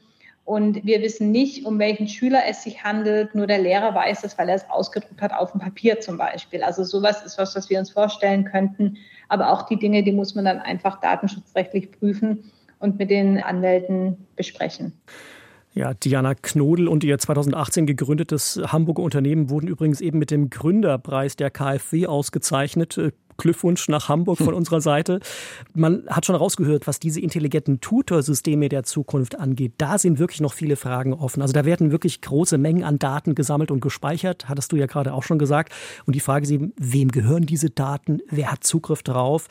Und 0.45 0.85
wir 0.85 1.03
wissen 1.03 1.33
nicht, 1.33 1.67
um 1.67 1.79
welchen 1.79 2.09
Schüler 2.09 2.43
es 2.49 2.62
sich 2.62 2.85
handelt. 2.85 3.35
Nur 3.35 3.47
der 3.47 3.59
Lehrer 3.59 3.95
weiß 3.95 4.25
es, 4.25 4.39
weil 4.39 4.49
er 4.49 4.57
es 4.57 4.71
ausgedruckt 4.71 5.21
hat 5.21 5.33
auf 5.33 5.53
dem 5.53 5.61
Papier 5.61 6.01
zum 6.01 6.19
Beispiel. 6.19 6.62
Also 6.62 6.85
sowas 6.85 7.25
ist 7.25 7.39
was, 7.39 7.57
was 7.57 7.69
wir 7.69 7.79
uns 7.79 7.91
vorstellen 7.91 8.45
könnten. 8.45 8.97
Aber 9.29 9.51
auch 9.53 9.62
die 9.62 9.79
Dinge, 9.79 10.03
die 10.03 10.12
muss 10.12 10.35
man 10.35 10.45
dann 10.45 10.61
einfach 10.61 11.01
datenschutzrechtlich 11.01 11.91
prüfen 11.93 12.53
und 12.79 12.99
mit 12.99 13.11
den 13.11 13.43
Anwälten 13.43 14.27
besprechen. 14.37 14.93
Ja, 15.77 15.93
Diana 15.93 16.35
Knodel 16.35 16.89
und 16.89 17.05
ihr 17.05 17.19
2018 17.19 17.85
gegründetes 17.85 18.59
Hamburger 18.69 19.03
Unternehmen 19.03 19.51
wurden 19.51 19.69
übrigens 19.69 20.01
eben 20.01 20.19
mit 20.19 20.31
dem 20.31 20.49
Gründerpreis 20.49 21.37
der 21.37 21.51
KfW 21.51 22.07
ausgezeichnet. 22.07 22.99
Glückwunsch 23.37 23.87
nach 23.91 24.09
Hamburg 24.09 24.39
von 24.39 24.55
unserer 24.55 24.81
Seite. 24.81 25.21
Man 25.75 26.05
hat 26.09 26.25
schon 26.25 26.35
rausgehört, 26.35 26.87
was 26.87 26.99
diese 26.99 27.21
intelligenten 27.21 27.83
Tutorsysteme 27.83 28.71
der 28.71 28.85
Zukunft 28.85 29.39
angeht. 29.39 29.75
Da 29.77 29.99
sind 29.99 30.19
wirklich 30.19 30.41
noch 30.41 30.55
viele 30.55 30.77
Fragen 30.77 31.12
offen. 31.12 31.43
Also 31.43 31.53
da 31.53 31.67
werden 31.67 31.91
wirklich 31.91 32.23
große 32.23 32.57
Mengen 32.57 32.83
an 32.83 32.99
Daten 32.99 33.35
gesammelt 33.35 33.71
und 33.71 33.81
gespeichert, 33.81 34.49
hattest 34.49 34.73
du 34.73 34.77
ja 34.77 34.87
gerade 34.87 35.12
auch 35.12 35.25
schon 35.25 35.39
gesagt. 35.39 35.75
Und 36.07 36.17
die 36.17 36.21
Frage 36.21 36.45
ist 36.45 36.53
eben, 36.53 36.73
wem 36.79 37.11
gehören 37.11 37.45
diese 37.45 37.69
Daten? 37.69 38.21
Wer 38.31 38.51
hat 38.51 38.65
Zugriff 38.65 39.03
drauf? 39.03 39.49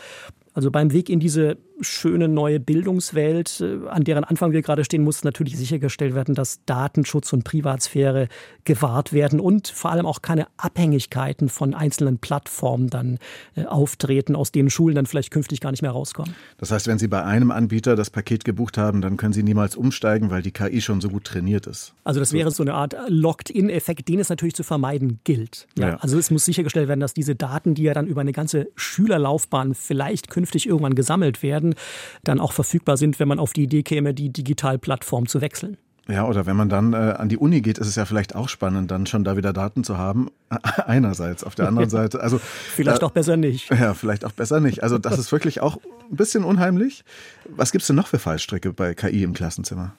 Also 0.55 0.71
beim 0.71 0.91
Weg 0.91 1.11
in 1.11 1.19
diese 1.19 1.57
schöne 1.81 2.27
neue 2.27 2.59
Bildungswelt, 2.59 3.61
äh, 3.61 3.87
an 3.89 4.03
deren 4.03 4.23
Anfang 4.23 4.51
wir 4.51 4.61
gerade 4.61 4.83
stehen, 4.83 5.03
muss 5.03 5.23
natürlich 5.23 5.57
sichergestellt 5.57 6.15
werden, 6.15 6.35
dass 6.35 6.63
Datenschutz 6.65 7.33
und 7.33 7.43
Privatsphäre 7.43 8.27
gewahrt 8.63 9.13
werden 9.13 9.39
und 9.39 9.67
vor 9.67 9.91
allem 9.91 10.05
auch 10.05 10.21
keine 10.21 10.47
Abhängigkeiten 10.57 11.49
von 11.49 11.73
einzelnen 11.73 12.17
Plattformen 12.17 12.89
dann 12.89 13.19
äh, 13.55 13.65
auftreten, 13.65 14.35
aus 14.35 14.51
denen 14.51 14.69
Schulen 14.69 14.95
dann 14.95 15.05
vielleicht 15.05 15.31
künftig 15.31 15.61
gar 15.61 15.71
nicht 15.71 15.81
mehr 15.81 15.91
rauskommen. 15.91 16.35
Das 16.57 16.71
heißt, 16.71 16.87
wenn 16.87 16.99
Sie 16.99 17.07
bei 17.07 17.23
einem 17.23 17.51
Anbieter 17.51 17.95
das 17.95 18.09
Paket 18.09 18.45
gebucht 18.45 18.77
haben, 18.77 19.01
dann 19.01 19.17
können 19.17 19.33
Sie 19.33 19.43
niemals 19.43 19.75
umsteigen, 19.75 20.29
weil 20.29 20.41
die 20.41 20.51
KI 20.51 20.81
schon 20.81 21.01
so 21.01 21.09
gut 21.09 21.25
trainiert 21.25 21.67
ist. 21.67 21.93
Also 22.03 22.19
das 22.19 22.33
wäre 22.33 22.51
so 22.51 22.63
eine 22.63 22.73
Art 22.73 22.95
Locked-in-Effekt, 23.07 24.07
den 24.07 24.19
es 24.19 24.29
natürlich 24.29 24.55
zu 24.55 24.63
vermeiden 24.63 25.19
gilt. 25.23 25.67
Ja, 25.77 25.89
ja. 25.89 25.95
Also 25.97 26.17
es 26.17 26.31
muss 26.31 26.45
sichergestellt 26.45 26.87
werden, 26.87 26.99
dass 26.99 27.13
diese 27.13 27.35
Daten, 27.35 27.75
die 27.75 27.83
ja 27.83 27.93
dann 27.93 28.07
über 28.07 28.21
eine 28.21 28.31
ganze 28.31 28.67
Schülerlaufbahn 28.75 29.73
vielleicht 29.73 30.29
künftig 30.29 30.67
irgendwann 30.67 30.95
gesammelt 30.95 31.43
werden, 31.43 31.64
werden, 31.65 31.75
dann 32.23 32.39
auch 32.39 32.53
verfügbar 32.53 32.97
sind, 32.97 33.19
wenn 33.19 33.27
man 33.27 33.39
auf 33.39 33.53
die 33.53 33.63
Idee 33.63 33.83
käme, 33.83 34.13
die 34.13 34.29
Digitalplattform 34.29 35.27
zu 35.27 35.41
wechseln. 35.41 35.77
Ja, 36.07 36.27
oder 36.27 36.45
wenn 36.45 36.55
man 36.55 36.69
dann 36.69 36.93
äh, 36.93 37.15
an 37.17 37.29
die 37.29 37.37
Uni 37.37 37.61
geht, 37.61 37.79
ist 37.79 37.87
es 37.87 37.95
ja 37.95 38.05
vielleicht 38.05 38.35
auch 38.35 38.47
spannend, 38.47 38.91
dann 38.91 39.07
schon 39.07 39.23
da 39.23 39.37
wieder 39.37 39.53
Daten 39.53 39.83
zu 39.83 39.97
haben. 39.97 40.29
Einerseits, 40.85 41.43
auf 41.43 41.55
der 41.55 41.67
anderen 41.67 41.89
Seite. 41.97 42.19
Also 42.19 42.39
vielleicht 42.39 43.01
äh, 43.01 43.05
auch 43.05 43.11
besser 43.11 43.37
nicht. 43.37 43.71
Ja, 43.71 43.95
vielleicht 43.95 44.23
auch 44.23 44.31
besser 44.31 44.59
nicht. 44.59 44.83
Also 44.83 44.99
das 44.99 45.17
ist 45.17 45.31
wirklich 45.31 45.61
auch 45.61 45.77
ein 46.11 46.15
bisschen 46.15 46.43
unheimlich. 46.43 47.03
Was 47.49 47.71
gibt 47.71 47.81
es 47.81 47.87
denn 47.87 47.95
noch 47.95 48.05
für 48.05 48.19
Fallstricke 48.19 48.71
bei 48.71 48.93
KI 48.93 49.23
im 49.23 49.33
Klassenzimmer? 49.33 49.93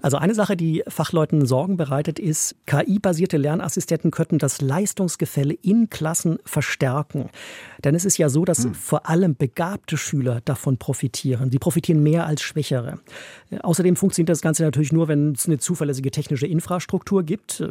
Also 0.00 0.16
eine 0.16 0.34
Sache, 0.34 0.56
die 0.56 0.82
Fachleuten 0.88 1.46
Sorgen 1.46 1.76
bereitet, 1.76 2.18
ist, 2.18 2.56
KI-basierte 2.66 3.36
Lernassistenten 3.36 4.10
könnten 4.10 4.38
das 4.38 4.60
Leistungsgefälle 4.60 5.54
in 5.54 5.90
Klassen 5.90 6.38
verstärken. 6.44 7.28
Denn 7.84 7.94
es 7.94 8.04
ist 8.04 8.16
ja 8.18 8.28
so, 8.28 8.44
dass 8.44 8.64
hm. 8.64 8.74
vor 8.74 9.08
allem 9.08 9.36
begabte 9.36 9.96
Schüler 9.96 10.40
davon 10.44 10.78
profitieren. 10.78 11.50
Die 11.50 11.58
profitieren 11.58 12.02
mehr 12.02 12.26
als 12.26 12.42
schwächere. 12.42 13.00
Außerdem 13.62 13.96
funktioniert 13.96 14.30
das 14.30 14.40
Ganze 14.40 14.62
natürlich 14.62 14.92
nur, 14.92 15.08
wenn 15.08 15.32
es 15.32 15.46
eine 15.46 15.58
zuverlässige 15.58 16.10
technische 16.10 16.46
Infrastruktur 16.46 17.22
gibt. 17.22 17.62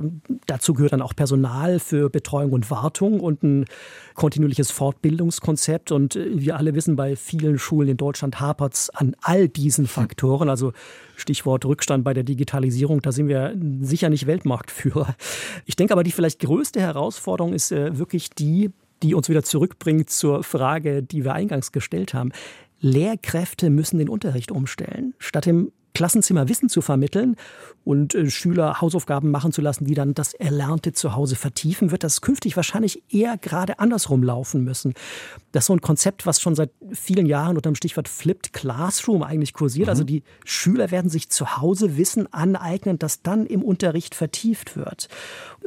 Dazu 0.45 0.73
gehört 0.73 0.93
dann 0.93 1.01
auch 1.01 1.15
Personal 1.15 1.79
für 1.79 2.09
Betreuung 2.09 2.51
und 2.51 2.69
Wartung 2.69 3.19
und 3.19 3.43
ein 3.43 3.65
kontinuierliches 4.21 4.69
Fortbildungskonzept. 4.69 5.91
Und 5.91 6.13
wir 6.13 6.55
alle 6.55 6.75
wissen, 6.75 6.95
bei 6.95 7.15
vielen 7.15 7.57
Schulen 7.57 7.89
in 7.89 7.97
Deutschland 7.97 8.39
hapert 8.39 8.75
es 8.75 8.91
an 8.91 9.15
all 9.21 9.49
diesen 9.49 9.87
Faktoren. 9.87 10.47
Also 10.47 10.73
Stichwort 11.15 11.65
Rückstand 11.65 12.03
bei 12.03 12.13
der 12.13 12.21
Digitalisierung, 12.21 13.01
da 13.01 13.11
sind 13.11 13.27
wir 13.27 13.57
sicher 13.81 14.09
nicht 14.09 14.27
Weltmarktführer. 14.27 15.15
Ich 15.65 15.75
denke 15.75 15.93
aber, 15.93 16.03
die 16.03 16.11
vielleicht 16.11 16.39
größte 16.39 16.79
Herausforderung 16.79 17.53
ist 17.53 17.71
äh, 17.71 17.97
wirklich 17.97 18.29
die, 18.29 18.69
die 19.01 19.15
uns 19.15 19.27
wieder 19.27 19.41
zurückbringt 19.41 20.11
zur 20.11 20.43
Frage, 20.43 21.01
die 21.01 21.23
wir 21.23 21.33
eingangs 21.33 21.71
gestellt 21.71 22.13
haben. 22.13 22.31
Lehrkräfte 22.79 23.71
müssen 23.71 23.97
den 23.97 24.09
Unterricht 24.09 24.51
umstellen. 24.51 25.15
Statt 25.17 25.47
im 25.47 25.71
Klassenzimmer 25.93 26.49
Wissen 26.49 26.67
zu 26.67 26.81
vermitteln 26.81 27.35
und 27.85 28.13
äh, 28.15 28.29
Schüler 28.29 28.81
Hausaufgaben 28.81 29.31
machen 29.31 29.51
zu 29.51 29.61
lassen, 29.61 29.85
die 29.85 29.93
dann 29.93 30.13
das 30.13 30.33
Erlernte 30.33 30.93
zu 30.93 31.15
Hause 31.15 31.35
vertiefen, 31.35 31.91
wird 31.91 32.03
das 32.03 32.21
künftig 32.21 32.55
wahrscheinlich 32.55 33.03
eher 33.09 33.37
gerade 33.37 33.79
andersrum 33.79 34.23
laufen 34.23 34.63
müssen. 34.63 34.93
Das 35.51 35.63
ist 35.63 35.67
so 35.67 35.73
ein 35.73 35.81
Konzept, 35.81 36.25
was 36.25 36.41
schon 36.41 36.55
seit 36.55 36.71
vielen 36.91 37.25
Jahren 37.25 37.55
unter 37.55 37.69
dem 37.69 37.75
Stichwort 37.75 38.07
Flipped 38.09 38.53
Classroom 38.53 39.23
eigentlich 39.23 39.53
kursiert. 39.53 39.87
Also 39.87 39.99
mhm. 39.99 40.01
Also 40.01 40.05
die 40.07 40.23
Schüler 40.45 40.89
werden 40.89 41.11
sich 41.11 41.29
zu 41.29 41.57
Hause 41.57 41.95
Wissen 41.95 42.25
aneignen, 42.33 42.97
das 42.97 43.21
dann 43.21 43.45
im 43.45 43.61
Unterricht 43.61 44.15
vertieft 44.15 44.75
wird. 44.75 45.09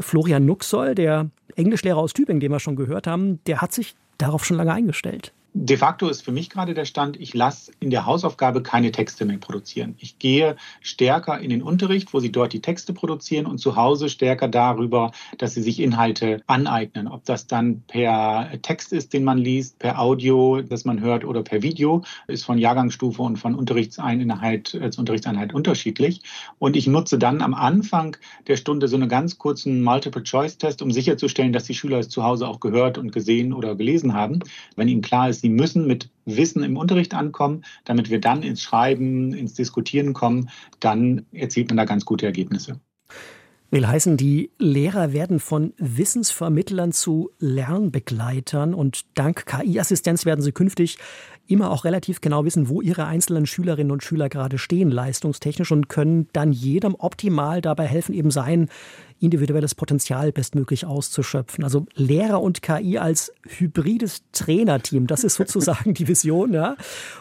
Florian 0.00 0.44
Nuxoll, 0.44 0.96
der 0.96 1.30
Englischlehrer 1.54 1.98
aus 1.98 2.14
Tübingen, 2.14 2.40
den 2.40 2.50
wir 2.50 2.58
schon 2.58 2.74
gehört 2.74 3.06
haben, 3.06 3.38
der 3.46 3.60
hat 3.60 3.72
sich 3.72 3.94
darauf 4.18 4.44
schon 4.44 4.56
lange 4.56 4.72
eingestellt. 4.72 5.32
De 5.56 5.76
facto 5.76 6.08
ist 6.08 6.22
für 6.22 6.32
mich 6.32 6.50
gerade 6.50 6.74
der 6.74 6.84
Stand, 6.84 7.16
ich 7.20 7.32
lasse 7.32 7.70
in 7.78 7.90
der 7.90 8.06
Hausaufgabe 8.06 8.60
keine 8.60 8.90
Texte 8.90 9.24
mehr 9.24 9.38
produzieren. 9.38 9.94
Ich 9.98 10.18
gehe 10.18 10.56
stärker 10.80 11.38
in 11.38 11.48
den 11.48 11.62
Unterricht, 11.62 12.12
wo 12.12 12.18
sie 12.18 12.32
dort 12.32 12.52
die 12.52 12.60
Texte 12.60 12.92
produzieren 12.92 13.46
und 13.46 13.58
zu 13.58 13.76
Hause 13.76 14.08
stärker 14.08 14.48
darüber, 14.48 15.12
dass 15.38 15.54
sie 15.54 15.62
sich 15.62 15.78
Inhalte 15.78 16.42
aneignen. 16.48 17.06
Ob 17.06 17.24
das 17.24 17.46
dann 17.46 17.84
per 17.86 18.50
Text 18.62 18.92
ist, 18.92 19.12
den 19.12 19.22
man 19.22 19.38
liest, 19.38 19.78
per 19.78 20.00
Audio, 20.00 20.60
das 20.60 20.84
man 20.84 21.00
hört 21.00 21.24
oder 21.24 21.44
per 21.44 21.62
Video, 21.62 22.02
ist 22.26 22.44
von 22.44 22.58
Jahrgangsstufe 22.58 23.22
und 23.22 23.36
von 23.36 23.54
Unterrichtseinheit 23.54 24.66
zu 24.66 24.98
Unterrichtseinheit 24.98 25.54
unterschiedlich. 25.54 26.22
Und 26.58 26.74
ich 26.74 26.88
nutze 26.88 27.16
dann 27.16 27.40
am 27.42 27.54
Anfang 27.54 28.16
der 28.48 28.56
Stunde 28.56 28.88
so 28.88 28.96
einen 28.96 29.08
ganz 29.08 29.38
kurzen 29.38 29.84
Multiple-Choice-Test, 29.84 30.82
um 30.82 30.90
sicherzustellen, 30.90 31.52
dass 31.52 31.62
die 31.62 31.74
Schüler 31.74 32.00
es 32.00 32.08
zu 32.08 32.24
Hause 32.24 32.48
auch 32.48 32.58
gehört 32.58 32.98
und 32.98 33.12
gesehen 33.12 33.52
oder 33.52 33.76
gelesen 33.76 34.14
haben. 34.14 34.40
Wenn 34.74 34.88
ihnen 34.88 35.00
klar 35.00 35.28
ist, 35.28 35.43
Sie 35.44 35.50
müssen 35.50 35.86
mit 35.86 36.08
Wissen 36.24 36.62
im 36.62 36.78
Unterricht 36.78 37.12
ankommen, 37.12 37.66
damit 37.84 38.08
wir 38.08 38.18
dann 38.18 38.42
ins 38.42 38.62
Schreiben, 38.62 39.34
ins 39.34 39.52
Diskutieren 39.52 40.14
kommen. 40.14 40.48
Dann 40.80 41.26
erzielt 41.32 41.68
man 41.68 41.76
da 41.76 41.84
ganz 41.84 42.06
gute 42.06 42.24
Ergebnisse. 42.24 42.80
Will 43.70 43.86
heißen, 43.86 44.16
die 44.16 44.50
Lehrer 44.56 45.12
werden 45.12 45.40
von 45.40 45.74
Wissensvermittlern 45.76 46.92
zu 46.92 47.30
Lernbegleitern 47.40 48.72
und 48.72 49.04
dank 49.18 49.44
KI-Assistenz 49.44 50.24
werden 50.24 50.40
sie 50.40 50.52
künftig 50.52 50.96
immer 51.46 51.70
auch 51.70 51.84
relativ 51.84 52.20
genau 52.20 52.44
wissen, 52.44 52.68
wo 52.68 52.80
ihre 52.80 53.06
einzelnen 53.06 53.46
Schülerinnen 53.46 53.90
und 53.90 54.02
Schüler 54.02 54.28
gerade 54.28 54.58
stehen, 54.58 54.90
leistungstechnisch 54.90 55.72
und 55.72 55.88
können 55.88 56.28
dann 56.32 56.52
jedem 56.52 56.94
optimal 56.98 57.60
dabei 57.60 57.86
helfen, 57.86 58.14
eben 58.14 58.30
sein 58.30 58.68
individuelles 59.20 59.74
Potenzial 59.74 60.32
bestmöglich 60.32 60.86
auszuschöpfen. 60.86 61.64
Also 61.64 61.86
Lehrer 61.94 62.40
und 62.40 62.62
KI 62.62 62.98
als 62.98 63.32
hybrides 63.46 64.22
Trainerteam, 64.32 65.06
das 65.06 65.24
ist 65.24 65.36
sozusagen 65.36 65.94
die 65.94 66.08
Vision. 66.08 66.52
Ja? 66.52 66.76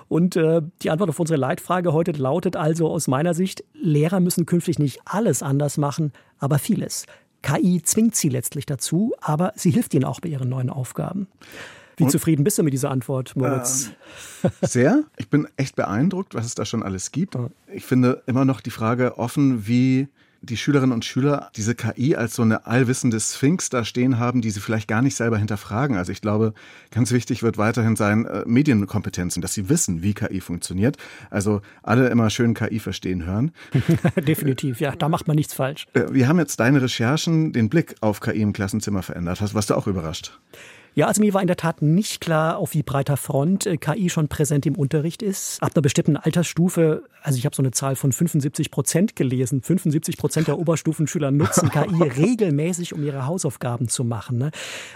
Und 0.07 0.35
äh, 0.35 0.61
die 0.81 0.89
Antwort 0.89 1.09
auf 1.09 1.19
unsere 1.19 1.39
Leitfrage 1.39 1.93
heute 1.93 2.11
lautet 2.11 2.55
also 2.55 2.89
aus 2.89 3.07
meiner 3.07 3.33
Sicht, 3.33 3.63
Lehrer 3.73 4.19
müssen 4.19 4.45
künftig 4.45 4.79
nicht 4.79 5.01
alles 5.05 5.43
anders 5.43 5.77
machen, 5.77 6.11
aber 6.39 6.59
vieles. 6.59 7.05
KI 7.41 7.81
zwingt 7.83 8.15
sie 8.15 8.29
letztlich 8.29 8.65
dazu, 8.65 9.13
aber 9.19 9.51
sie 9.55 9.71
hilft 9.71 9.93
ihnen 9.93 10.05
auch 10.05 10.21
bei 10.21 10.29
ihren 10.29 10.49
neuen 10.49 10.69
Aufgaben. 10.69 11.27
Wie 11.97 12.03
und, 12.03 12.09
zufrieden 12.09 12.43
bist 12.43 12.57
du 12.57 12.63
mit 12.63 12.73
dieser 12.73 12.91
Antwort, 12.91 13.35
Moritz? 13.35 13.91
Ähm, 14.43 14.51
sehr. 14.61 15.03
Ich 15.17 15.29
bin 15.29 15.47
echt 15.57 15.75
beeindruckt, 15.75 16.33
was 16.35 16.45
es 16.45 16.55
da 16.55 16.65
schon 16.65 16.83
alles 16.83 17.11
gibt. 17.11 17.37
Ich 17.71 17.85
finde 17.85 18.23
immer 18.25 18.45
noch 18.45 18.61
die 18.61 18.71
Frage 18.71 19.17
offen, 19.17 19.67
wie 19.67 20.07
die 20.43 20.57
Schülerinnen 20.57 20.91
und 20.91 21.05
Schüler 21.05 21.49
diese 21.55 21.73
KI 21.73 22.15
als 22.15 22.35
so 22.35 22.41
eine 22.41 22.67
allwissende 22.67 23.19
Sphinx 23.19 23.69
da 23.69 23.85
stehen 23.85 24.19
haben, 24.19 24.41
die 24.41 24.49
sie 24.49 24.59
vielleicht 24.59 24.89
gar 24.89 25.01
nicht 25.01 25.15
selber 25.15 25.37
hinterfragen. 25.37 25.95
Also 25.95 26.11
ich 26.11 26.21
glaube, 26.21 26.53
ganz 26.91 27.11
wichtig 27.11 27.43
wird 27.43 27.57
weiterhin 27.57 27.95
sein 27.95 28.25
äh, 28.25 28.43
Medienkompetenzen, 28.45 29.41
dass 29.41 29.53
sie 29.53 29.69
wissen, 29.69 30.03
wie 30.03 30.13
KI 30.13 30.41
funktioniert. 30.41 30.97
Also 31.29 31.61
alle 31.81 32.09
immer 32.09 32.29
schön 32.29 32.53
KI 32.53 32.79
verstehen 32.79 33.25
hören. 33.25 33.51
Definitiv, 34.27 34.81
ja, 34.81 34.93
da 34.95 35.07
macht 35.07 35.27
man 35.27 35.35
nichts 35.35 35.53
falsch. 35.53 35.87
Äh, 35.93 36.07
wie 36.11 36.27
haben 36.27 36.39
jetzt 36.39 36.59
deine 36.59 36.81
Recherchen 36.81 37.53
den 37.53 37.69
Blick 37.69 37.95
auf 38.01 38.19
KI 38.19 38.41
im 38.41 38.51
Klassenzimmer 38.51 39.01
verändert? 39.01 39.41
Was 39.41 39.53
warst 39.53 39.69
du 39.69 39.75
auch 39.75 39.87
überrascht? 39.87 40.37
Ja, 40.95 41.07
also 41.07 41.21
mir 41.21 41.33
war 41.33 41.41
in 41.41 41.47
der 41.47 41.57
Tat 41.57 41.81
nicht 41.81 42.21
klar, 42.21 42.57
auf 42.57 42.75
wie 42.75 42.83
breiter 42.83 43.17
Front 43.17 43.65
äh, 43.65 43.77
KI 43.77 44.09
schon 44.09 44.27
präsent 44.27 44.67
im 44.67 44.75
Unterricht 44.75 45.23
ist. 45.23 45.61
Ab 45.61 45.71
einer 45.73 45.81
bestimmten 45.81 46.17
Altersstufe, 46.17 47.03
also 47.23 47.37
ich 47.39 47.45
habe 47.45 47.55
so 47.55 47.63
eine 47.63 47.71
Zahl 47.71 47.95
von 47.95 48.11
75 48.11 48.69
Prozent 48.69 49.15
gelesen. 49.15 49.63
75 49.63 50.17
Prozent 50.17 50.47
der 50.47 50.59
Oberstufenschüler 50.59 51.31
nutzen 51.31 51.69
KI 51.71 52.03
regelmäßig, 52.03 52.93
um 52.93 53.03
ihre 53.03 53.25
Hausaufgaben 53.25 53.87
zu 53.87 54.03
machen. 54.03 54.37
Ne? 54.37 54.51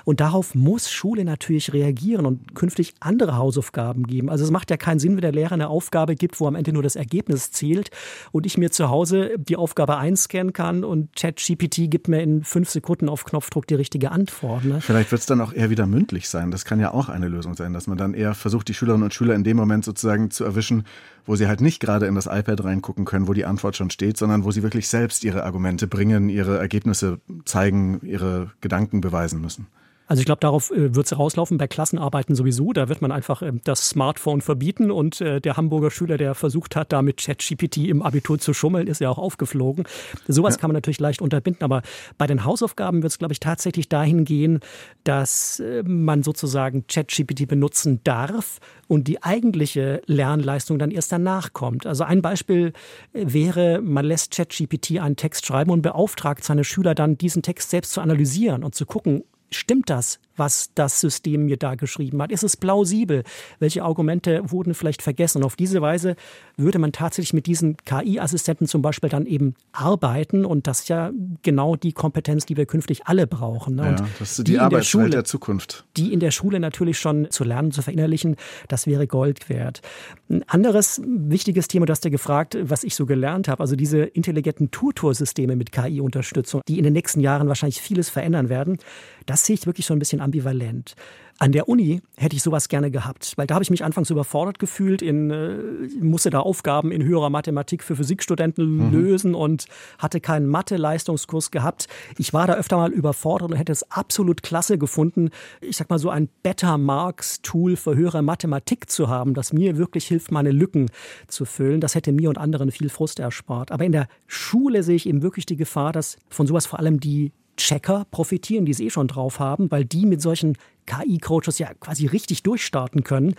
Und 0.05 0.19
darauf 0.19 0.53
muss 0.53 0.91
Schule 0.91 1.25
natürlich 1.25 1.73
reagieren 1.73 2.27
und 2.27 2.53
künftig 2.53 2.93
andere 2.99 3.37
Hausaufgaben 3.37 4.05
geben. 4.05 4.29
Also 4.29 4.43
es 4.43 4.51
macht 4.51 4.69
ja 4.69 4.77
keinen 4.77 4.99
Sinn, 4.99 5.15
wenn 5.15 5.21
der 5.21 5.31
Lehrer 5.31 5.53
eine 5.53 5.69
Aufgabe 5.69 6.13
gibt, 6.13 6.39
wo 6.39 6.47
am 6.47 6.55
Ende 6.55 6.73
nur 6.73 6.83
das 6.83 6.95
Ergebnis 6.95 7.51
zählt 7.51 7.89
und 8.31 8.45
ich 8.45 8.57
mir 8.57 8.69
zu 8.69 8.89
Hause 8.89 9.31
die 9.39 9.55
Aufgabe 9.55 9.97
einscannen 9.97 10.53
kann 10.53 10.83
und 10.83 11.15
ChatGPT 11.15 11.89
gibt 11.89 12.07
mir 12.07 12.21
in 12.21 12.43
fünf 12.43 12.69
Sekunden 12.69 13.09
auf 13.09 13.25
Knopfdruck 13.25 13.65
die 13.65 13.75
richtige 13.75 14.11
Antwort. 14.11 14.63
Ne? 14.63 14.79
Vielleicht 14.79 15.11
wird 15.11 15.21
es 15.21 15.25
dann 15.25 15.41
auch 15.41 15.53
eher 15.53 15.71
wieder 15.71 15.86
mündlich 15.87 16.29
sein. 16.29 16.51
Das 16.51 16.65
kann 16.65 16.79
ja 16.79 16.91
auch 16.91 17.09
eine 17.09 17.27
Lösung 17.27 17.55
sein, 17.55 17.73
dass 17.73 17.87
man 17.87 17.97
dann 17.97 18.13
eher 18.13 18.33
versucht, 18.35 18.67
die 18.67 18.73
Schülerinnen 18.73 19.03
und 19.03 19.13
Schüler 19.13 19.35
in 19.35 19.43
dem 19.43 19.57
Moment 19.57 19.85
sozusagen 19.85 20.31
zu 20.31 20.43
erwischen, 20.43 20.83
wo 21.25 21.35
sie 21.35 21.47
halt 21.47 21.61
nicht 21.61 21.79
gerade 21.79 22.05
in 22.07 22.15
das 22.15 22.27
iPad 22.27 22.63
reingucken 22.63 23.05
können, 23.05 23.27
wo 23.27 23.33
die 23.33 23.45
Antwort 23.45 23.75
schon 23.75 23.89
steht, 23.89 24.17
sondern 24.17 24.43
wo 24.43 24.51
sie 24.51 24.63
wirklich 24.63 24.87
selbst 24.87 25.23
ihre 25.23 25.43
Argumente 25.43 25.87
bringen, 25.87 26.29
ihre 26.29 26.57
Ergebnisse 26.57 27.19
zeigen, 27.45 27.99
ihre 28.03 28.51
Gedanken 28.61 29.01
beweisen 29.01 29.41
müssen. 29.41 29.67
Also 30.07 30.21
ich 30.21 30.25
glaube, 30.25 30.39
darauf 30.39 30.71
äh, 30.71 30.95
wird 30.95 31.05
es 31.05 31.17
rauslaufen, 31.17 31.57
bei 31.57 31.67
Klassenarbeiten 31.67 32.33
sowieso. 32.33 32.73
Da 32.73 32.89
wird 32.89 33.01
man 33.01 33.11
einfach 33.11 33.41
äh, 33.41 33.51
das 33.63 33.89
Smartphone 33.89 34.41
verbieten 34.41 34.89
und 34.89 35.21
äh, 35.21 35.41
der 35.41 35.57
Hamburger 35.57 35.91
Schüler, 35.91 36.17
der 36.17 36.33
versucht 36.33 36.75
hat, 36.75 36.93
da 36.93 37.01
mit 37.01 37.17
ChatGPT 37.17 37.77
im 37.77 38.01
Abitur 38.01 38.39
zu 38.39 38.53
schummeln, 38.53 38.87
ist 38.87 39.01
ja 39.01 39.09
auch 39.09 39.17
aufgeflogen. 39.17 39.85
Sowas 40.27 40.55
ja. 40.55 40.61
kann 40.61 40.69
man 40.69 40.75
natürlich 40.75 40.99
leicht 40.99 41.21
unterbinden, 41.21 41.63
aber 41.63 41.81
bei 42.17 42.25
den 42.25 42.45
Hausaufgaben 42.45 43.03
wird 43.03 43.11
es, 43.11 43.19
glaube 43.19 43.33
ich, 43.33 43.39
tatsächlich 43.39 43.89
dahin 43.89 44.23
gehen, 44.23 44.61
dass 45.03 45.59
äh, 45.59 45.83
man 45.83 46.23
sozusagen 46.23 46.87
ChatGPT 46.87 47.47
benutzen 47.47 47.99
darf 48.03 48.59
und 48.87 49.07
die 49.09 49.23
eigentliche 49.23 50.01
Lernleistung 50.05 50.79
dann 50.79 50.91
erst 50.91 51.11
danach 51.11 51.51
kommt. 51.51 51.85
Also 51.85 52.05
ein 52.05 52.21
Beispiel 52.21 52.71
äh, 53.13 53.25
wäre, 53.27 53.81
man 53.81 54.05
lässt 54.05 54.31
ChatGPT 54.31 54.99
einen 54.99 55.17
Text 55.17 55.45
schreiben 55.45 55.71
und 55.71 55.81
beauftragt 55.81 56.45
seine 56.45 56.63
Schüler 56.63 56.95
dann, 56.95 57.17
diesen 57.17 57.41
Text 57.41 57.71
selbst 57.71 57.91
zu 57.91 57.99
analysieren 57.99 58.63
und 58.63 58.73
zu 58.73 58.85
gucken, 58.85 59.23
stimmt 59.51 59.89
das, 59.89 60.19
was 60.37 60.71
das 60.75 60.99
System 60.99 61.45
mir 61.45 61.57
da 61.57 61.75
geschrieben 61.75 62.21
hat? 62.21 62.31
Ist 62.31 62.43
es 62.43 62.57
plausibel? 62.57 63.23
Welche 63.59 63.83
Argumente 63.83 64.41
wurden 64.45 64.73
vielleicht 64.73 65.01
vergessen? 65.01 65.39
Und 65.39 65.45
auf 65.45 65.55
diese 65.55 65.81
Weise 65.81 66.15
würde 66.55 66.79
man 66.79 66.91
tatsächlich 66.91 67.33
mit 67.33 67.45
diesen 67.45 67.77
KI-Assistenten 67.77 68.67
zum 68.67 68.81
Beispiel 68.81 69.09
dann 69.09 69.25
eben 69.25 69.55
arbeiten. 69.71 70.45
Und 70.45 70.67
das 70.67 70.81
ist 70.81 70.89
ja 70.89 71.11
genau 71.41 71.75
die 71.75 71.93
Kompetenz, 71.93 72.45
die 72.45 72.57
wir 72.57 72.65
künftig 72.65 73.07
alle 73.07 73.27
brauchen. 73.27 73.75
Ne? 73.75 73.95
Ja, 73.97 74.07
das 74.19 74.31
ist 74.31 74.47
die, 74.47 74.53
die 74.53 74.59
Arbeitswelt 74.59 74.85
Schule, 74.85 75.09
der 75.09 75.23
Zukunft. 75.23 75.85
Die 75.97 76.13
in 76.13 76.19
der 76.19 76.31
Schule 76.31 76.59
natürlich 76.59 76.99
schon 76.99 77.29
zu 77.29 77.43
lernen, 77.43 77.71
zu 77.71 77.81
verinnerlichen, 77.81 78.35
das 78.67 78.87
wäre 78.87 79.07
Gold 79.07 79.49
wert. 79.49 79.81
Ein 80.29 80.43
anderes 80.47 81.01
wichtiges 81.05 81.67
Thema, 81.67 81.85
du 81.85 81.91
hast 81.91 82.03
ja 82.03 82.09
gefragt, 82.09 82.57
was 82.61 82.83
ich 82.83 82.95
so 82.95 83.05
gelernt 83.05 83.47
habe, 83.47 83.61
also 83.61 83.75
diese 83.75 83.99
intelligenten 83.99 84.71
Tutorsysteme 84.71 85.55
mit 85.55 85.71
KI-Unterstützung, 85.71 86.61
die 86.67 86.77
in 86.77 86.83
den 86.83 86.93
nächsten 86.93 87.19
Jahren 87.19 87.47
wahrscheinlich 87.47 87.81
vieles 87.81 88.09
verändern 88.09 88.49
werden. 88.49 88.77
Das 89.25 89.45
sehe 89.45 89.55
ich 89.55 89.65
wirklich 89.65 89.85
so 89.85 89.93
ein 89.93 89.99
bisschen 89.99 90.21
ambivalent. 90.27 90.95
An 91.39 91.51
der 91.51 91.69
Uni 91.69 92.01
hätte 92.17 92.35
ich 92.35 92.41
sowas 92.41 92.67
gerne 92.67 92.89
gehabt, 92.89 93.33
weil 93.35 93.45
da 93.45 93.53
habe 93.53 93.63
ich 93.63 93.69
mich 93.69 93.83
anfangs 93.83 94.09
überfordert 94.09 94.57
gefühlt, 94.57 95.03
in, 95.03 95.29
äh, 95.29 95.59
musste 96.01 96.31
da 96.31 96.39
Aufgaben 96.39 96.91
in 96.91 97.03
höherer 97.03 97.29
Mathematik 97.29 97.83
für 97.83 97.95
Physikstudenten 97.95 98.87
mhm. 98.87 98.91
lösen 98.91 99.35
und 99.35 99.67
hatte 99.99 100.19
keinen 100.19 100.47
Mathe-Leistungskurs 100.47 101.51
gehabt. 101.51 101.87
Ich 102.17 102.33
war 102.33 102.47
da 102.47 102.55
öfter 102.55 102.77
mal 102.77 102.91
überfordert 102.91 103.51
und 103.51 103.57
hätte 103.57 103.71
es 103.71 103.91
absolut 103.91 104.41
klasse 104.41 104.79
gefunden, 104.79 105.29
ich 105.61 105.77
sag 105.77 105.91
mal 105.91 105.99
so 105.99 106.09
ein 106.09 106.27
Better 106.41 106.79
Marks 106.79 107.43
Tool 107.43 107.75
für 107.75 107.95
höhere 107.95 108.23
Mathematik 108.23 108.89
zu 108.89 109.07
haben, 109.07 109.35
das 109.35 109.53
mir 109.53 109.77
wirklich 109.77 110.07
hilft, 110.07 110.31
meine 110.31 110.51
Lücken 110.51 110.89
zu 111.27 111.45
füllen. 111.45 111.81
Das 111.81 111.93
hätte 111.93 112.13
mir 112.13 112.29
und 112.29 112.39
anderen 112.39 112.71
viel 112.71 112.89
Frust 112.89 113.19
erspart. 113.19 113.71
Aber 113.71 113.85
in 113.85 113.91
der 113.91 114.07
Schule 114.25 114.81
sehe 114.81 114.95
ich 114.95 115.05
eben 115.05 115.21
wirklich 115.21 115.45
die 115.45 115.55
Gefahr, 115.55 115.91
dass 115.91 116.17
von 116.29 116.47
sowas 116.47 116.65
vor 116.65 116.79
allem 116.79 116.99
die 116.99 117.31
Checker 117.57 118.05
profitieren, 118.11 118.65
die 118.65 118.71
es 118.71 118.79
eh 118.79 118.89
schon 118.89 119.07
drauf 119.07 119.39
haben, 119.39 119.69
weil 119.69 119.85
die 119.85 120.05
mit 120.05 120.21
solchen 120.21 120.57
KI-Coaches 120.85 121.59
ja 121.59 121.73
quasi 121.73 122.05
richtig 122.05 122.43
durchstarten 122.43 123.03
können. 123.03 123.35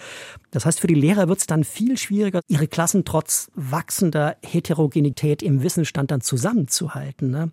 Das 0.51 0.67
heißt, 0.67 0.81
für 0.81 0.87
die 0.87 0.95
Lehrer 0.95 1.29
wird 1.29 1.39
es 1.39 1.47
dann 1.47 1.65
viel 1.65 1.97
schwieriger, 1.97 2.41
ihre 2.49 2.69
Klassen 2.69 3.05
trotz 3.05 3.51
wachsender 3.55 4.37
Heterogenität 4.45 5.43
im 5.43 5.63
Wissensstand 5.63 6.11
dann 6.11 6.21
zusammenzuhalten. 6.21 7.31
Ne? 7.31 7.51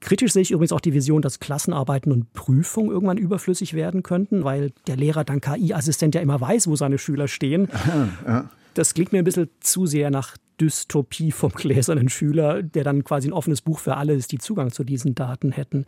Kritisch 0.00 0.32
sehe 0.32 0.42
ich 0.42 0.50
übrigens 0.50 0.72
auch 0.72 0.80
die 0.80 0.94
Vision, 0.94 1.22
dass 1.22 1.38
Klassenarbeiten 1.38 2.10
und 2.10 2.32
Prüfungen 2.32 2.90
irgendwann 2.90 3.18
überflüssig 3.18 3.74
werden 3.74 4.02
könnten, 4.02 4.42
weil 4.42 4.72
der 4.88 4.96
Lehrer 4.96 5.24
dann 5.24 5.40
KI-Assistent 5.40 6.14
ja 6.14 6.20
immer 6.20 6.40
weiß, 6.40 6.66
wo 6.66 6.74
seine 6.74 6.98
Schüler 6.98 7.28
stehen. 7.28 7.68
Das 8.74 8.94
klingt 8.94 9.12
mir 9.12 9.18
ein 9.18 9.24
bisschen 9.24 9.50
zu 9.60 9.86
sehr 9.86 10.10
nach 10.10 10.36
Dystopie 10.60 11.32
vom 11.32 11.50
gläsernen 11.54 12.08
Schüler, 12.08 12.62
der 12.62 12.84
dann 12.84 13.04
quasi 13.04 13.28
ein 13.28 13.32
offenes 13.32 13.60
Buch 13.60 13.78
für 13.78 13.96
alle 13.96 14.14
ist, 14.14 14.32
die 14.32 14.38
Zugang 14.38 14.70
zu 14.70 14.84
diesen 14.84 15.14
Daten 15.14 15.52
hätten. 15.52 15.84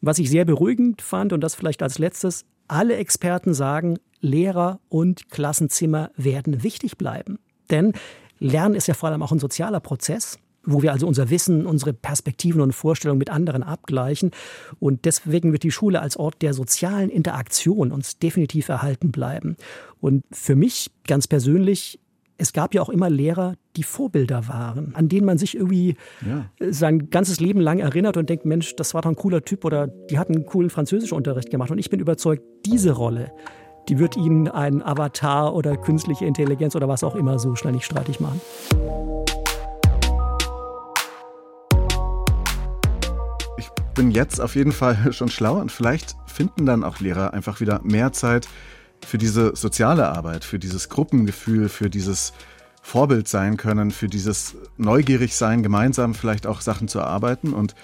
Was 0.00 0.18
ich 0.18 0.30
sehr 0.30 0.44
beruhigend 0.44 1.02
fand, 1.02 1.32
und 1.32 1.40
das 1.40 1.54
vielleicht 1.54 1.82
als 1.82 1.98
letztes, 1.98 2.44
alle 2.68 2.96
Experten 2.96 3.54
sagen, 3.54 3.98
Lehrer 4.20 4.80
und 4.88 5.30
Klassenzimmer 5.30 6.10
werden 6.16 6.62
wichtig 6.62 6.96
bleiben. 6.96 7.38
Denn 7.70 7.92
Lernen 8.38 8.74
ist 8.74 8.88
ja 8.88 8.94
vor 8.94 9.08
allem 9.08 9.22
auch 9.22 9.32
ein 9.32 9.38
sozialer 9.38 9.80
Prozess 9.80 10.38
wo 10.66 10.82
wir 10.82 10.92
also 10.92 11.06
unser 11.06 11.30
Wissen, 11.30 11.64
unsere 11.64 11.92
Perspektiven 11.92 12.60
und 12.60 12.72
Vorstellungen 12.72 13.18
mit 13.18 13.30
anderen 13.30 13.62
abgleichen. 13.62 14.32
Und 14.80 15.04
deswegen 15.04 15.52
wird 15.52 15.62
die 15.62 15.70
Schule 15.70 16.00
als 16.02 16.16
Ort 16.16 16.42
der 16.42 16.52
sozialen 16.52 17.08
Interaktion 17.08 17.92
uns 17.92 18.18
definitiv 18.18 18.68
erhalten 18.68 19.12
bleiben. 19.12 19.56
Und 20.00 20.24
für 20.32 20.56
mich 20.56 20.90
ganz 21.06 21.28
persönlich 21.28 22.00
es 22.38 22.52
gab 22.52 22.74
ja 22.74 22.82
auch 22.82 22.88
immer 22.88 23.08
Lehrer, 23.08 23.54
die 23.76 23.82
Vorbilder 23.82 24.46
waren, 24.48 24.94
an 24.94 25.08
denen 25.08 25.24
man 25.24 25.38
sich 25.38 25.56
irgendwie 25.56 25.96
ja. 26.26 26.46
sein 26.70 27.08
ganzes 27.10 27.40
Leben 27.40 27.60
lang 27.60 27.78
erinnert 27.78 28.16
und 28.16 28.28
denkt, 28.28 28.44
Mensch, 28.44 28.76
das 28.76 28.92
war 28.94 29.02
doch 29.02 29.10
ein 29.10 29.16
cooler 29.16 29.42
Typ 29.42 29.64
oder 29.64 29.86
die 29.86 30.18
hatten 30.18 30.34
einen 30.34 30.46
coolen 30.46 30.70
Französischunterricht 30.70 31.50
gemacht. 31.50 31.70
Und 31.70 31.78
ich 31.78 31.88
bin 31.88 32.00
überzeugt, 32.00 32.42
diese 32.66 32.92
Rolle, 32.92 33.32
die 33.88 33.98
wird 33.98 34.16
Ihnen 34.16 34.48
ein 34.48 34.82
Avatar 34.82 35.54
oder 35.54 35.76
künstliche 35.76 36.26
Intelligenz 36.26 36.76
oder 36.76 36.88
was 36.88 37.04
auch 37.04 37.14
immer 37.14 37.38
so 37.38 37.54
schnell 37.56 37.72
nicht 37.72 37.86
streitig 37.86 38.20
machen. 38.20 38.40
Ich 43.56 43.70
bin 43.94 44.10
jetzt 44.10 44.40
auf 44.40 44.56
jeden 44.56 44.72
Fall 44.72 44.98
schon 45.12 45.28
schlau 45.28 45.58
und 45.58 45.72
vielleicht 45.72 46.16
finden 46.26 46.66
dann 46.66 46.84
auch 46.84 47.00
Lehrer 47.00 47.32
einfach 47.32 47.60
wieder 47.60 47.80
mehr 47.82 48.12
Zeit 48.12 48.46
für 49.06 49.18
diese 49.18 49.54
soziale 49.54 50.08
Arbeit, 50.08 50.44
für 50.44 50.58
dieses 50.58 50.88
Gruppengefühl, 50.88 51.68
für 51.68 51.88
dieses 51.88 52.32
Vorbild 52.82 53.28
sein 53.28 53.56
können, 53.56 53.90
für 53.92 54.08
dieses 54.08 54.56
neugierig 54.76 55.34
sein, 55.36 55.62
gemeinsam 55.62 56.14
vielleicht 56.14 56.46
auch 56.46 56.60
Sachen 56.60 56.88
zu 56.88 56.98
erarbeiten. 56.98 57.52
Und 57.52 57.74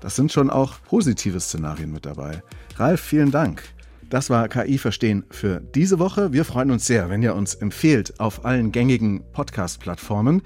das 0.00 0.16
sind 0.16 0.32
schon 0.32 0.50
auch 0.50 0.74
positive 0.84 1.38
Szenarien 1.40 1.92
mit 1.92 2.04
dabei. 2.04 2.42
Ralf, 2.76 3.00
vielen 3.00 3.30
Dank. 3.30 3.62
Das 4.10 4.28
war 4.28 4.48
KI 4.48 4.76
Verstehen 4.76 5.24
für 5.30 5.60
diese 5.60 5.98
Woche. 5.98 6.32
Wir 6.32 6.44
freuen 6.44 6.70
uns 6.70 6.86
sehr, 6.86 7.08
wenn 7.08 7.22
ihr 7.22 7.34
uns 7.34 7.54
empfehlt 7.54 8.20
auf 8.20 8.44
allen 8.44 8.70
gängigen 8.72 9.22
Podcast-Plattformen. 9.32 10.42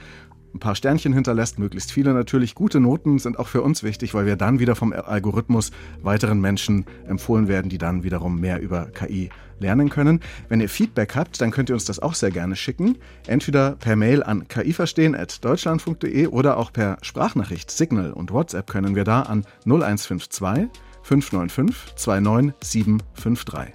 Ein 0.56 0.60
paar 0.60 0.74
Sternchen 0.74 1.12
hinterlässt, 1.12 1.58
möglichst 1.58 1.92
viele 1.92 2.14
natürlich. 2.14 2.54
Gute 2.54 2.80
Noten 2.80 3.18
sind 3.18 3.38
auch 3.38 3.48
für 3.48 3.60
uns 3.60 3.82
wichtig, 3.82 4.14
weil 4.14 4.24
wir 4.24 4.36
dann 4.36 4.58
wieder 4.58 4.74
vom 4.74 4.94
Algorithmus 4.94 5.70
weiteren 6.00 6.40
Menschen 6.40 6.86
empfohlen 7.06 7.46
werden, 7.46 7.68
die 7.68 7.76
dann 7.76 8.04
wiederum 8.04 8.40
mehr 8.40 8.62
über 8.62 8.86
KI 8.86 9.28
lernen 9.58 9.90
können. 9.90 10.20
Wenn 10.48 10.62
ihr 10.62 10.70
Feedback 10.70 11.14
habt, 11.14 11.42
dann 11.42 11.50
könnt 11.50 11.68
ihr 11.68 11.74
uns 11.74 11.84
das 11.84 11.98
auch 11.98 12.14
sehr 12.14 12.30
gerne 12.30 12.56
schicken. 12.56 12.96
Entweder 13.26 13.72
per 13.72 13.96
Mail 13.96 14.22
an 14.22 14.48
kiverstehen.deutschlandfunk.de 14.48 16.28
oder 16.28 16.56
auch 16.56 16.72
per 16.72 16.96
Sprachnachricht, 17.02 17.70
Signal 17.70 18.14
und 18.14 18.32
WhatsApp 18.32 18.70
können 18.70 18.94
wir 18.94 19.04
da 19.04 19.20
an 19.24 19.44
0152 19.66 20.70
595 21.02 21.96
29753. 21.96 23.74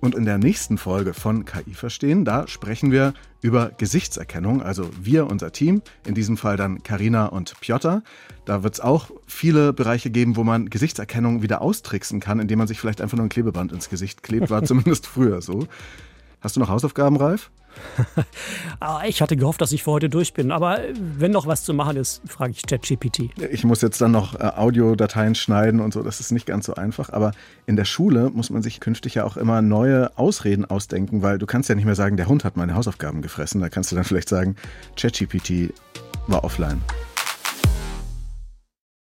Und 0.00 0.14
in 0.14 0.24
der 0.24 0.38
nächsten 0.38 0.78
Folge 0.78 1.12
von 1.12 1.44
KI 1.44 1.74
Verstehen, 1.74 2.24
da 2.24 2.46
sprechen 2.46 2.92
wir 2.92 3.14
über 3.42 3.70
Gesichtserkennung, 3.76 4.62
also 4.62 4.90
wir, 5.00 5.26
unser 5.26 5.52
Team, 5.52 5.82
in 6.06 6.14
diesem 6.14 6.36
Fall 6.36 6.56
dann 6.56 6.82
Karina 6.82 7.26
und 7.26 7.58
Piotr. 7.60 8.02
Da 8.44 8.62
wird 8.62 8.74
es 8.74 8.80
auch 8.80 9.10
viele 9.26 9.72
Bereiche 9.72 10.10
geben, 10.10 10.36
wo 10.36 10.44
man 10.44 10.68
Gesichtserkennung 10.68 11.42
wieder 11.42 11.62
austricksen 11.62 12.20
kann, 12.20 12.40
indem 12.40 12.58
man 12.58 12.68
sich 12.68 12.80
vielleicht 12.80 13.00
einfach 13.00 13.16
nur 13.16 13.26
ein 13.26 13.30
Klebeband 13.30 13.72
ins 13.72 13.88
Gesicht 13.88 14.22
klebt, 14.22 14.50
war 14.50 14.64
zumindest 14.64 15.06
früher 15.06 15.40
so. 15.40 15.66
Hast 16.40 16.56
du 16.56 16.60
noch 16.60 16.68
Hausaufgaben, 16.68 17.16
Ralf? 17.16 17.50
Ah, 18.80 19.02
ich 19.06 19.20
hatte 19.20 19.36
gehofft, 19.36 19.60
dass 19.60 19.72
ich 19.72 19.82
für 19.82 19.90
heute 19.90 20.08
durch 20.08 20.32
bin. 20.32 20.50
Aber 20.50 20.78
wenn 20.94 21.32
noch 21.32 21.46
was 21.46 21.64
zu 21.64 21.74
machen 21.74 21.98
ist, 21.98 22.22
frage 22.26 22.52
ich 22.52 22.62
ChatGPT. 22.62 23.30
Ich 23.50 23.64
muss 23.64 23.82
jetzt 23.82 24.00
dann 24.00 24.10
noch 24.10 24.34
äh, 24.34 24.44
Audiodateien 24.44 25.34
schneiden 25.34 25.80
und 25.80 25.92
so. 25.92 26.02
Das 26.02 26.18
ist 26.18 26.32
nicht 26.32 26.46
ganz 26.46 26.64
so 26.64 26.74
einfach. 26.74 27.10
Aber 27.10 27.32
in 27.66 27.76
der 27.76 27.84
Schule 27.84 28.30
muss 28.30 28.48
man 28.48 28.62
sich 28.62 28.80
künftig 28.80 29.16
ja 29.16 29.24
auch 29.24 29.36
immer 29.36 29.60
neue 29.60 30.16
Ausreden 30.16 30.64
ausdenken, 30.64 31.22
weil 31.22 31.38
du 31.38 31.44
kannst 31.44 31.68
ja 31.68 31.74
nicht 31.74 31.84
mehr 31.84 31.94
sagen, 31.94 32.16
der 32.16 32.26
Hund 32.26 32.44
hat 32.44 32.56
meine 32.56 32.74
Hausaufgaben 32.74 33.20
gefressen. 33.20 33.60
Da 33.60 33.68
kannst 33.68 33.92
du 33.92 33.96
dann 33.96 34.04
vielleicht 34.04 34.30
sagen, 34.30 34.56
ChatGPT 34.96 35.74
war 36.26 36.44
offline. 36.44 36.80